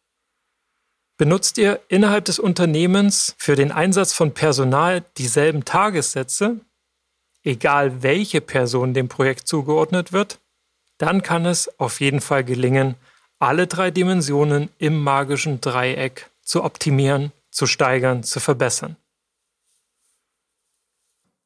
Benutzt 1.23 1.57
ihr 1.57 1.79
innerhalb 1.87 2.25
des 2.25 2.41
Unternehmens 2.41 3.37
für 3.39 3.55
den 3.55 3.71
Einsatz 3.71 4.13
von 4.13 4.35
Personal 4.35 5.05
dieselben 5.19 5.65
Tagessätze, 5.65 6.59
egal 7.45 8.03
welche 8.03 8.41
Person 8.41 8.93
dem 8.93 9.07
Projekt 9.07 9.47
zugeordnet 9.47 10.13
wird, 10.13 10.41
dann 10.99 11.23
kann 11.23 11.47
es 11.47 11.79
auf 11.79 12.01
jeden 12.01 12.21
Fall 12.21 12.43
gelingen, 12.43 12.97
alle 13.39 13.69
drei 13.69 13.93
Dimensionen 13.93 14.69
im 14.79 15.01
magischen 15.01 15.61
Dreieck 15.61 16.29
zu 16.43 16.65
optimieren, 16.65 17.31
zu 17.53 17.69
steigern, 17.69 18.25
zu 18.25 18.41
verbessern. 18.41 18.97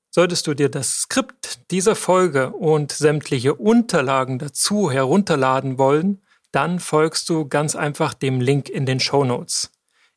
Solltest 0.08 0.46
du 0.46 0.54
dir 0.54 0.70
das 0.70 1.00
Skript 1.02 1.70
dieser 1.70 1.96
Folge 1.96 2.48
und 2.48 2.92
sämtliche 2.92 3.54
Unterlagen 3.54 4.38
dazu 4.38 4.90
herunterladen 4.90 5.76
wollen, 5.76 6.22
dann 6.52 6.80
folgst 6.80 7.28
du 7.28 7.48
ganz 7.48 7.76
einfach 7.76 8.14
dem 8.14 8.40
Link 8.40 8.68
in 8.68 8.86
den 8.86 9.00
Show 9.00 9.24
Notes. 9.24 9.70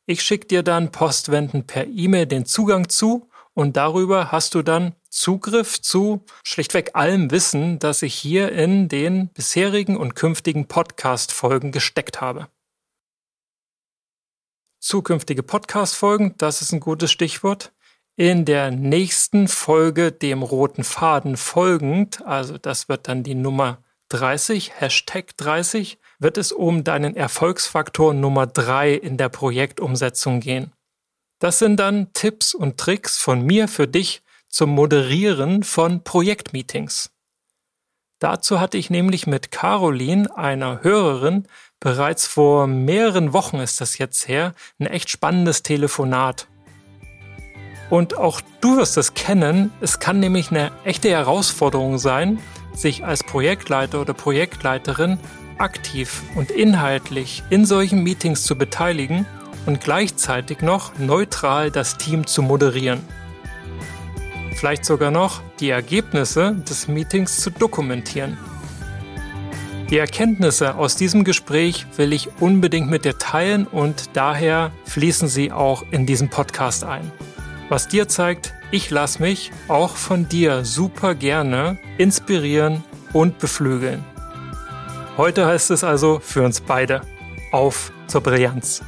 Ich 0.06 0.22
schicke 0.22 0.46
dir 0.46 0.62
dann 0.62 0.90
postwendend 0.92 1.66
per 1.66 1.86
E-Mail 1.86 2.26
den 2.26 2.46
Zugang 2.46 2.88
zu 2.88 3.28
und 3.54 3.76
darüber 3.76 4.32
hast 4.32 4.54
du 4.54 4.62
dann 4.62 4.94
Zugriff 5.10 5.80
zu 5.80 6.24
schlichtweg 6.44 6.94
allem 6.94 7.30
Wissen, 7.30 7.78
das 7.78 8.02
ich 8.02 8.14
hier 8.14 8.52
in 8.52 8.88
den 8.88 9.28
bisherigen 9.28 9.96
und 9.96 10.14
künftigen 10.14 10.66
Podcast-Folgen 10.66 11.72
gesteckt 11.72 12.20
habe. 12.20 12.48
Zukünftige 14.78 15.42
Podcast-Folgen, 15.42 16.36
das 16.38 16.62
ist 16.62 16.72
ein 16.72 16.80
gutes 16.80 17.10
Stichwort. 17.10 17.72
In 18.16 18.44
der 18.44 18.70
nächsten 18.70 19.46
Folge 19.48 20.10
dem 20.12 20.42
roten 20.42 20.84
Faden 20.84 21.36
folgend, 21.36 22.24
also 22.24 22.56
das 22.56 22.88
wird 22.88 23.08
dann 23.08 23.22
die 23.22 23.34
Nummer 23.34 23.82
30, 24.10 24.80
Hashtag 24.80 25.36
30, 25.36 25.98
wird 26.18 26.36
es 26.36 26.52
um 26.52 26.84
deinen 26.84 27.16
Erfolgsfaktor 27.16 28.12
Nummer 28.12 28.46
3 28.46 28.92
in 28.94 29.16
der 29.16 29.28
Projektumsetzung 29.28 30.40
gehen. 30.40 30.72
Das 31.38 31.58
sind 31.58 31.78
dann 31.78 32.12
Tipps 32.12 32.52
und 32.52 32.76
Tricks 32.76 33.16
von 33.16 33.40
mir 33.42 33.66
für 33.66 33.88
dich 33.88 34.22
zum 34.48 34.70
Moderieren 34.70 35.62
von 35.62 36.04
Projektmeetings. 36.04 37.10
Dazu 38.18 38.60
hatte 38.60 38.76
ich 38.76 38.90
nämlich 38.90 39.26
mit 39.26 39.50
Caroline, 39.50 40.36
einer 40.36 40.82
Hörerin, 40.82 41.46
bereits 41.78 42.26
vor 42.26 42.66
mehreren 42.66 43.32
Wochen 43.32 43.56
ist 43.56 43.80
das 43.80 43.96
jetzt 43.96 44.28
her, 44.28 44.54
ein 44.78 44.86
echt 44.86 45.08
spannendes 45.08 45.62
Telefonat. 45.62 46.46
Und 47.88 48.18
auch 48.18 48.42
du 48.60 48.76
wirst 48.76 48.98
es 48.98 49.14
kennen, 49.14 49.72
es 49.80 49.98
kann 49.98 50.20
nämlich 50.20 50.50
eine 50.50 50.70
echte 50.84 51.08
Herausforderung 51.08 51.98
sein, 51.98 52.38
sich 52.80 53.04
als 53.04 53.22
Projektleiter 53.24 54.00
oder 54.00 54.14
Projektleiterin 54.14 55.18
aktiv 55.58 56.22
und 56.34 56.50
inhaltlich 56.50 57.42
in 57.50 57.64
solchen 57.64 58.02
Meetings 58.02 58.44
zu 58.44 58.56
beteiligen 58.56 59.26
und 59.66 59.80
gleichzeitig 59.80 60.62
noch 60.62 60.98
neutral 60.98 61.70
das 61.70 61.98
Team 61.98 62.26
zu 62.26 62.42
moderieren. 62.42 63.00
Vielleicht 64.54 64.84
sogar 64.84 65.10
noch 65.10 65.42
die 65.60 65.70
Ergebnisse 65.70 66.54
des 66.68 66.88
Meetings 66.88 67.40
zu 67.40 67.50
dokumentieren. 67.50 68.38
Die 69.90 69.98
Erkenntnisse 69.98 70.76
aus 70.76 70.96
diesem 70.96 71.24
Gespräch 71.24 71.86
will 71.96 72.12
ich 72.12 72.28
unbedingt 72.40 72.88
mit 72.88 73.04
dir 73.04 73.18
teilen 73.18 73.66
und 73.66 74.10
daher 74.12 74.70
fließen 74.84 75.28
sie 75.28 75.50
auch 75.50 75.84
in 75.90 76.06
diesen 76.06 76.30
Podcast 76.30 76.84
ein. 76.84 77.10
Was 77.70 77.86
dir 77.86 78.08
zeigt, 78.08 78.52
ich 78.72 78.90
lasse 78.90 79.22
mich 79.22 79.52
auch 79.68 79.94
von 79.94 80.28
dir 80.28 80.64
super 80.64 81.14
gerne 81.14 81.78
inspirieren 81.98 82.82
und 83.12 83.38
beflügeln. 83.38 84.04
Heute 85.16 85.46
heißt 85.46 85.70
es 85.70 85.84
also 85.84 86.18
für 86.18 86.42
uns 86.42 86.60
beide 86.60 87.02
auf 87.52 87.92
zur 88.08 88.22
Brillanz. 88.22 88.82